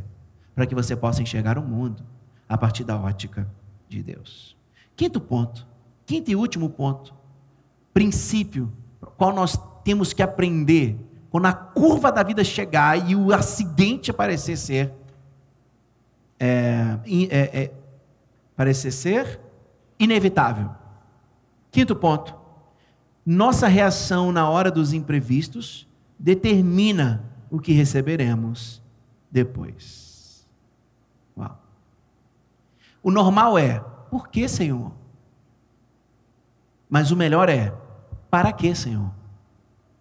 para 0.53 0.67
que 0.67 0.75
você 0.75 0.95
possa 0.95 1.23
enxergar 1.23 1.57
o 1.57 1.63
mundo 1.63 2.03
a 2.47 2.55
partir 2.55 2.83
da 2.83 2.95
ótica 2.95 3.49
de 3.89 4.03
Deus. 4.03 4.55
Quinto 4.95 5.19
ponto, 5.19 5.65
quinto 6.07 6.31
e 6.31 6.35
último 6.35 6.69
ponto, 6.69 7.13
princípio, 7.93 8.71
qual 9.17 9.33
nós 9.33 9.59
temos 9.83 10.13
que 10.13 10.23
aprender 10.23 10.97
quando 11.29 11.45
a 11.47 11.53
curva 11.53 12.11
da 12.11 12.23
vida 12.23 12.43
chegar 12.43 13.09
e 13.09 13.13
o 13.13 13.33
acidente 13.33 14.09
aparecer 14.09 14.57
ser, 14.57 14.93
é, 16.39 16.97
é, 17.29 17.61
é, 17.61 17.73
parecer 18.55 18.91
ser 18.91 19.39
inevitável. 19.99 20.71
Quinto 21.69 21.93
ponto, 21.93 22.33
nossa 23.25 23.67
reação 23.67 24.31
na 24.31 24.49
hora 24.49 24.71
dos 24.71 24.93
imprevistos 24.93 25.85
determina 26.17 27.23
o 27.51 27.59
que 27.59 27.73
receberemos 27.73 28.81
depois. 29.29 30.47
Uau. 31.37 31.61
O 33.03 33.11
normal 33.11 33.57
é, 33.57 33.81
por 34.09 34.29
que, 34.29 34.47
Senhor? 34.47 34.96
Mas 36.89 37.11
o 37.11 37.15
melhor 37.15 37.49
é, 37.49 37.73
para 38.29 38.51
que, 38.51 38.73
Senhor? 38.73 39.11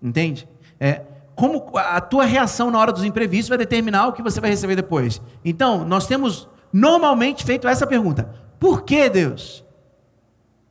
Entende? 0.00 0.48
É, 0.78 1.02
como 1.34 1.70
a 1.76 2.00
tua 2.00 2.24
reação 2.24 2.70
na 2.70 2.78
hora 2.78 2.92
dos 2.92 3.04
imprevistos 3.04 3.48
vai 3.48 3.58
determinar 3.58 4.06
o 4.08 4.12
que 4.12 4.22
você 4.22 4.40
vai 4.40 4.50
receber 4.50 4.76
depois. 4.76 5.20
Então, 5.44 5.84
nós 5.84 6.06
temos 6.06 6.48
normalmente 6.72 7.44
feito 7.44 7.68
essa 7.68 7.86
pergunta: 7.86 8.34
por 8.58 8.82
que, 8.82 9.08
Deus? 9.10 9.64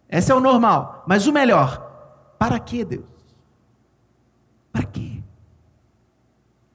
Esse 0.10 0.32
é 0.32 0.36
o 0.36 0.40
normal. 0.40 1.04
Mas 1.08 1.28
o 1.28 1.34
melhor, 1.34 2.36
para 2.40 2.60
que 2.60 2.84
Deus? 2.84 3.06
Para 4.72 4.84
quê? 4.84 5.24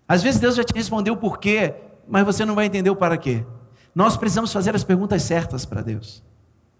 Às 0.07 0.22
vezes 0.22 0.40
Deus 0.40 0.57
já 0.57 0.64
te 0.64 0.74
respondeu 0.74 1.14
o 1.14 1.16
porquê, 1.16 1.74
mas 2.09 2.24
você 2.24 2.44
não 2.44 2.55
vai 2.55 2.66
entender 2.66 2.90
o 2.90 2.96
para 2.96 3.16
quê. 3.16 3.44
Nós 3.94 4.16
precisamos 4.16 4.53
fazer 4.53 4.74
as 4.74 4.85
perguntas 4.85 5.22
certas 5.22 5.64
para 5.64 5.83
Deus. 5.83 6.22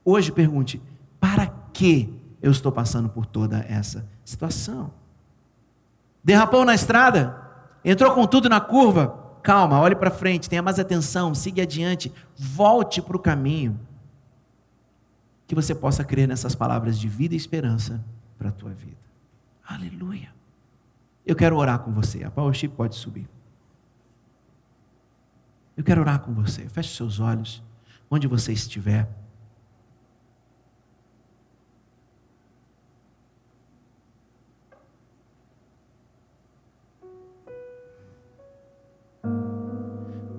Hoje 0.05 0.33
pergunte: 0.33 0.83
para 1.21 1.47
que 1.73 2.20
eu 2.43 2.51
estou 2.51 2.73
passando 2.73 3.09
por 3.09 3.27
toda 3.27 3.59
essa 3.69 4.09
situação? 4.25 4.93
Derrapou 6.23 6.65
na 6.65 6.75
estrada? 6.75 7.37
Entrou 7.85 8.15
com 8.15 8.27
tudo 8.27 8.49
na 8.49 8.61
curva? 8.61 9.19
Calma, 9.43 9.81
olhe 9.81 9.97
para 9.97 10.11
frente, 10.11 10.49
tenha 10.49 10.63
mais 10.63 10.79
atenção, 10.79 11.35
siga 11.35 11.63
adiante, 11.63 12.13
volte 12.37 13.01
para 13.01 13.17
o 13.17 13.21
caminho. 13.21 13.81
Que 15.47 15.55
você 15.55 15.75
possa 15.75 16.05
crer 16.05 16.29
nessas 16.29 16.55
palavras 16.55 16.99
de 16.99 17.09
vida 17.09 17.35
e 17.35 17.37
esperança 17.37 18.05
para 18.39 18.51
a 18.51 18.53
tua 18.53 18.71
vida. 18.71 19.01
Aleluia. 19.67 20.29
Eu 21.25 21.37
quero 21.37 21.57
orar 21.57 21.79
com 21.81 21.93
você. 21.93 22.25
A 22.25 22.31
Power 22.31 22.53
Chip 22.55 22.75
pode 22.75 22.97
subir. 22.97 23.29
Eu 25.77 25.85
quero 25.85 26.01
orar 26.01 26.21
com 26.21 26.33
você. 26.35 26.69
Feche 26.69 26.95
seus 26.95 27.21
olhos, 27.21 27.63
onde 28.11 28.27
você 28.27 28.53
estiver. 28.53 29.09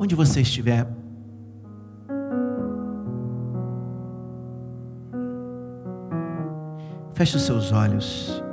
Onde 0.02 0.16
você 0.16 0.42
estiver, 0.42 0.88
Feche 7.14 7.38
os 7.38 7.44
seus 7.44 7.72
olhos. 7.72 8.44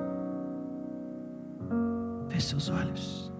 Feche 2.29 2.49
seus 2.49 2.69
olhos. 2.69 3.33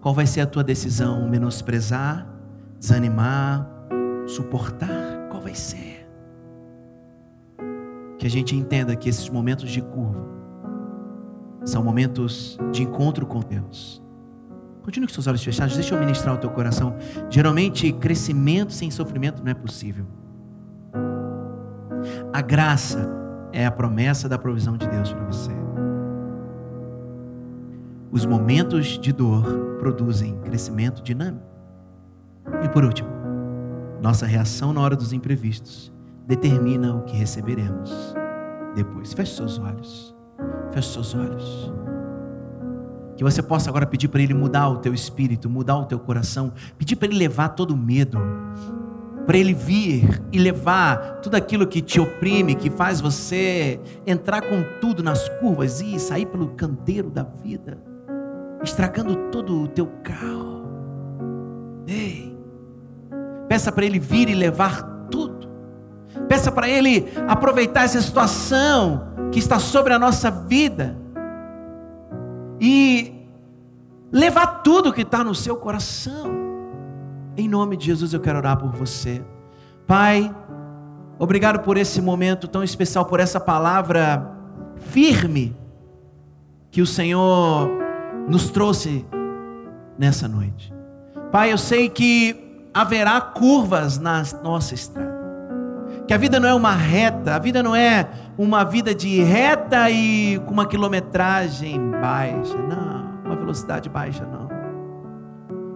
Qual 0.00 0.14
vai 0.14 0.24
ser 0.24 0.42
a 0.42 0.46
tua 0.46 0.62
decisão? 0.62 1.28
Menosprezar, 1.28 2.32
desanimar, 2.78 3.68
suportar? 4.28 5.26
Qual 5.30 5.42
vai 5.42 5.56
ser? 5.56 6.08
Que 8.18 8.26
a 8.28 8.30
gente 8.30 8.54
entenda 8.54 8.94
que 8.94 9.08
esses 9.08 9.28
momentos 9.28 9.68
de 9.68 9.82
curva 9.82 10.24
são 11.64 11.82
momentos 11.82 12.56
de 12.70 12.84
encontro 12.84 13.26
com 13.26 13.40
Deus. 13.40 14.00
Continue 14.88 15.06
com 15.06 15.12
seus 15.12 15.26
olhos 15.26 15.44
fechados, 15.44 15.74
deixa 15.74 15.94
eu 15.94 16.00
ministrar 16.00 16.34
o 16.34 16.38
teu 16.38 16.48
coração. 16.48 16.96
Geralmente, 17.28 17.92
crescimento 17.92 18.72
sem 18.72 18.90
sofrimento 18.90 19.44
não 19.44 19.50
é 19.50 19.54
possível. 19.54 20.06
A 22.32 22.40
graça 22.40 23.06
é 23.52 23.66
a 23.66 23.70
promessa 23.70 24.30
da 24.30 24.38
provisão 24.38 24.78
de 24.78 24.88
Deus 24.88 25.12
para 25.12 25.26
você. 25.26 25.50
Os 28.10 28.24
momentos 28.24 28.98
de 28.98 29.12
dor 29.12 29.76
produzem 29.78 30.40
crescimento 30.40 31.02
dinâmico. 31.02 31.44
E 32.64 32.68
por 32.70 32.82
último, 32.82 33.10
nossa 34.00 34.24
reação 34.24 34.72
na 34.72 34.80
hora 34.80 34.96
dos 34.96 35.12
imprevistos 35.12 35.92
determina 36.26 36.96
o 36.96 37.02
que 37.02 37.14
receberemos 37.14 38.14
depois. 38.74 39.12
Feche 39.12 39.36
seus 39.36 39.58
olhos. 39.58 40.16
Feche 40.72 40.88
seus 40.88 41.14
olhos. 41.14 41.87
Que 43.18 43.24
você 43.24 43.42
possa 43.42 43.68
agora 43.68 43.84
pedir 43.84 44.06
para 44.06 44.22
Ele 44.22 44.32
mudar 44.32 44.68
o 44.68 44.76
teu 44.76 44.94
espírito, 44.94 45.50
mudar 45.50 45.76
o 45.76 45.86
teu 45.86 45.98
coração, 45.98 46.52
pedir 46.78 46.94
para 46.94 47.08
Ele 47.08 47.18
levar 47.18 47.48
todo 47.48 47.72
o 47.72 47.76
medo, 47.76 48.16
para 49.26 49.36
Ele 49.36 49.52
vir 49.52 50.22
e 50.30 50.38
levar 50.38 51.18
tudo 51.20 51.34
aquilo 51.34 51.66
que 51.66 51.82
te 51.82 51.98
oprime, 51.98 52.54
que 52.54 52.70
faz 52.70 53.00
você 53.00 53.80
entrar 54.06 54.42
com 54.42 54.62
tudo 54.80 55.02
nas 55.02 55.28
curvas 55.40 55.80
e 55.80 55.98
sair 55.98 56.26
pelo 56.26 56.50
canteiro 56.50 57.10
da 57.10 57.24
vida, 57.24 57.82
estragando 58.62 59.16
todo 59.32 59.64
o 59.64 59.66
teu 59.66 59.88
carro. 60.04 60.62
Ei, 61.88 62.38
peça 63.48 63.72
para 63.72 63.84
Ele 63.84 63.98
vir 63.98 64.28
e 64.28 64.34
levar 64.34 64.80
tudo. 65.10 65.48
Peça 66.28 66.52
para 66.52 66.68
Ele 66.68 67.08
aproveitar 67.26 67.82
essa 67.82 68.00
situação 68.00 69.08
que 69.32 69.40
está 69.40 69.58
sobre 69.58 69.92
a 69.92 69.98
nossa 69.98 70.30
vida 70.30 70.96
e 72.60 73.26
levar 74.10 74.62
tudo 74.62 74.92
que 74.92 75.02
está 75.02 75.22
no 75.22 75.34
seu 75.34 75.56
coração. 75.56 76.30
Em 77.36 77.48
nome 77.48 77.76
de 77.76 77.86
Jesus 77.86 78.12
eu 78.12 78.20
quero 78.20 78.38
orar 78.38 78.58
por 78.58 78.70
você. 78.72 79.22
Pai, 79.86 80.34
obrigado 81.18 81.60
por 81.60 81.76
esse 81.76 82.00
momento 82.00 82.48
tão 82.48 82.62
especial, 82.62 83.04
por 83.04 83.20
essa 83.20 83.38
palavra 83.38 84.34
firme 84.76 85.56
que 86.70 86.82
o 86.82 86.86
Senhor 86.86 87.68
nos 88.28 88.50
trouxe 88.50 89.06
nessa 89.98 90.28
noite. 90.28 90.72
Pai, 91.30 91.52
eu 91.52 91.58
sei 91.58 91.88
que 91.88 92.68
haverá 92.72 93.20
curvas 93.20 93.98
na 93.98 94.22
nossa 94.42 94.74
estrada. 94.74 95.18
Que 96.06 96.14
a 96.14 96.18
vida 96.18 96.40
não 96.40 96.48
é 96.48 96.54
uma 96.54 96.72
reta, 96.72 97.34
a 97.34 97.38
vida 97.38 97.62
não 97.62 97.74
é 97.74 98.08
uma 98.38 98.62
vida 98.62 98.94
de 98.94 99.20
reta 99.20 99.90
e 99.90 100.38
com 100.46 100.52
uma 100.52 100.64
quilometragem 100.64 101.90
baixa, 101.90 102.56
não, 102.56 103.20
uma 103.24 103.34
velocidade 103.34 103.88
baixa, 103.88 104.24
não. 104.24 104.48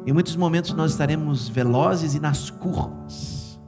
Em 0.07 0.12
muitos 0.12 0.37
momentos 0.37 0.72
nós 0.72 0.92
estaremos 0.92 1.48
velozes 1.48 2.14
e 2.14 2.20
nas 2.20 2.51
curvas. 2.51 3.61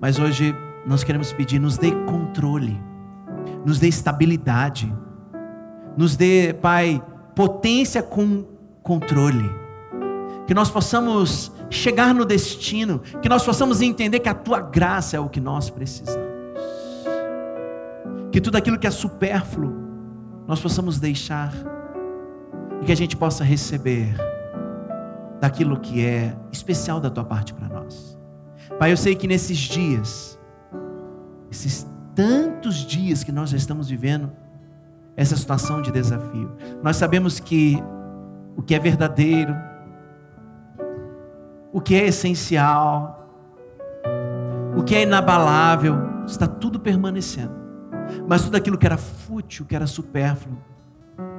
Mas 0.00 0.18
hoje 0.18 0.54
nós 0.84 1.04
queremos 1.04 1.32
pedir, 1.32 1.60
nos 1.60 1.78
dê 1.78 1.92
controle, 1.92 2.82
nos 3.64 3.78
dê 3.78 3.86
estabilidade, 3.86 4.92
nos 5.96 6.16
dê, 6.16 6.52
Pai, 6.60 7.00
potência 7.36 8.02
com 8.02 8.44
controle. 8.82 9.48
Que 10.46 10.54
nós 10.54 10.70
possamos 10.70 11.52
chegar 11.70 12.12
no 12.12 12.24
destino, 12.24 12.98
que 13.22 13.28
nós 13.28 13.44
possamos 13.44 13.80
entender 13.80 14.18
que 14.18 14.28
a 14.28 14.34
tua 14.34 14.60
graça 14.60 15.16
é 15.16 15.20
o 15.20 15.28
que 15.28 15.40
nós 15.40 15.70
precisamos. 15.70 16.33
Que 18.34 18.40
tudo 18.40 18.56
aquilo 18.56 18.76
que 18.76 18.86
é 18.88 18.90
supérfluo, 18.90 19.72
nós 20.44 20.60
possamos 20.60 20.98
deixar 20.98 21.54
e 22.82 22.84
que 22.84 22.90
a 22.90 22.96
gente 22.96 23.16
possa 23.16 23.44
receber 23.44 24.12
daquilo 25.40 25.78
que 25.78 26.04
é 26.04 26.36
especial 26.50 26.98
da 26.98 27.08
tua 27.08 27.24
parte 27.24 27.54
para 27.54 27.68
nós. 27.68 28.18
Pai, 28.76 28.90
eu 28.90 28.96
sei 28.96 29.14
que 29.14 29.28
nesses 29.28 29.56
dias, 29.56 30.36
esses 31.48 31.86
tantos 32.12 32.78
dias 32.78 33.22
que 33.22 33.30
nós 33.30 33.50
já 33.50 33.56
estamos 33.56 33.88
vivendo, 33.88 34.32
essa 35.16 35.36
situação 35.36 35.80
de 35.80 35.92
desafio, 35.92 36.56
nós 36.82 36.96
sabemos 36.96 37.38
que 37.38 37.80
o 38.56 38.62
que 38.64 38.74
é 38.74 38.80
verdadeiro, 38.80 39.54
o 41.72 41.80
que 41.80 41.94
é 41.94 42.08
essencial, 42.08 43.30
o 44.76 44.82
que 44.82 44.96
é 44.96 45.02
inabalável, 45.04 46.24
está 46.26 46.48
tudo 46.48 46.80
permanecendo. 46.80 47.62
Mas 48.28 48.42
tudo 48.42 48.56
aquilo 48.56 48.78
que 48.78 48.86
era 48.86 48.96
fútil, 48.96 49.64
que 49.64 49.74
era 49.74 49.86
supérfluo, 49.86 50.58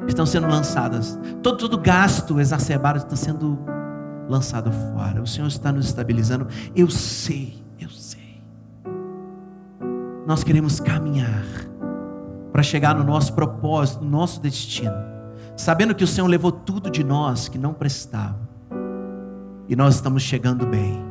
estão 0.07 0.25
sendo 0.25 0.47
lançadas. 0.47 1.19
Todo, 1.41 1.57
todo 1.57 1.77
gasto 1.77 2.39
exacerbado 2.39 2.99
está 2.99 3.15
sendo 3.15 3.59
lançado 4.27 4.71
fora. 4.71 5.21
O 5.21 5.27
Senhor 5.27 5.47
está 5.47 5.71
nos 5.71 5.87
estabilizando. 5.87 6.47
Eu 6.75 6.89
sei, 6.89 7.63
eu 7.79 7.89
sei. 7.89 8.41
Nós 10.25 10.43
queremos 10.43 10.79
caminhar 10.79 11.43
para 12.55 12.63
chegar 12.63 12.95
no 12.95 13.03
nosso 13.03 13.33
propósito, 13.33 14.01
no 14.01 14.09
nosso 14.09 14.39
destino, 14.39 14.95
sabendo 15.57 15.93
que 15.93 16.05
o 16.05 16.07
Senhor 16.07 16.25
levou 16.25 16.53
tudo 16.53 16.89
de 16.89 17.03
nós 17.03 17.49
que 17.49 17.57
não 17.57 17.73
prestava, 17.73 18.39
e 19.67 19.75
nós 19.75 19.95
estamos 19.95 20.23
chegando 20.23 20.65
bem, 20.65 21.03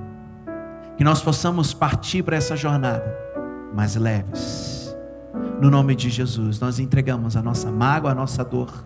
que 0.97 1.05
nós 1.05 1.21
possamos 1.21 1.75
partir 1.75 2.23
para 2.23 2.35
essa 2.35 2.57
jornada 2.57 3.05
mais 3.75 3.95
leves, 3.95 4.74
no 5.61 5.71
nome 5.71 5.95
de 5.95 6.11
Jesus, 6.11 6.61
nós 6.61 6.79
entregamos 6.79 7.37
a 7.37 7.43
nossa 7.43 7.71
mágoa, 7.71 8.11
a 8.11 8.15
nossa 8.15 8.45
dor, 8.45 8.85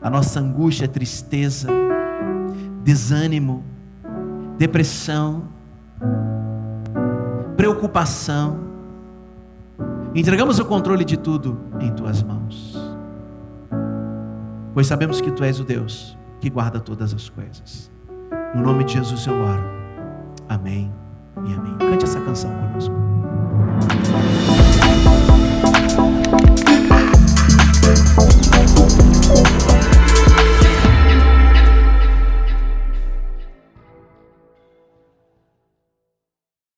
a 0.00 0.10
nossa 0.10 0.40
angústia, 0.40 0.88
tristeza, 0.88 1.68
desânimo, 2.82 3.64
depressão, 4.58 5.48
preocupação, 7.56 8.68
Entregamos 10.14 10.58
o 10.58 10.64
controle 10.64 11.04
de 11.04 11.16
tudo 11.16 11.58
em 11.80 11.92
tuas 11.92 12.22
mãos. 12.22 12.76
Pois 14.72 14.86
sabemos 14.86 15.20
que 15.20 15.30
tu 15.30 15.44
és 15.44 15.60
o 15.60 15.64
Deus 15.64 16.16
que 16.40 16.48
guarda 16.48 16.80
todas 16.80 17.12
as 17.12 17.28
coisas. 17.28 17.90
No 18.54 18.62
nome 18.62 18.84
de 18.84 18.94
Jesus 18.94 19.26
eu 19.26 19.34
oro. 19.34 19.64
Amém 20.48 20.92
e 21.46 21.52
amém. 21.52 21.76
Cante 21.78 22.04
essa 22.04 22.20
canção 22.20 22.50
conosco. 22.50 22.94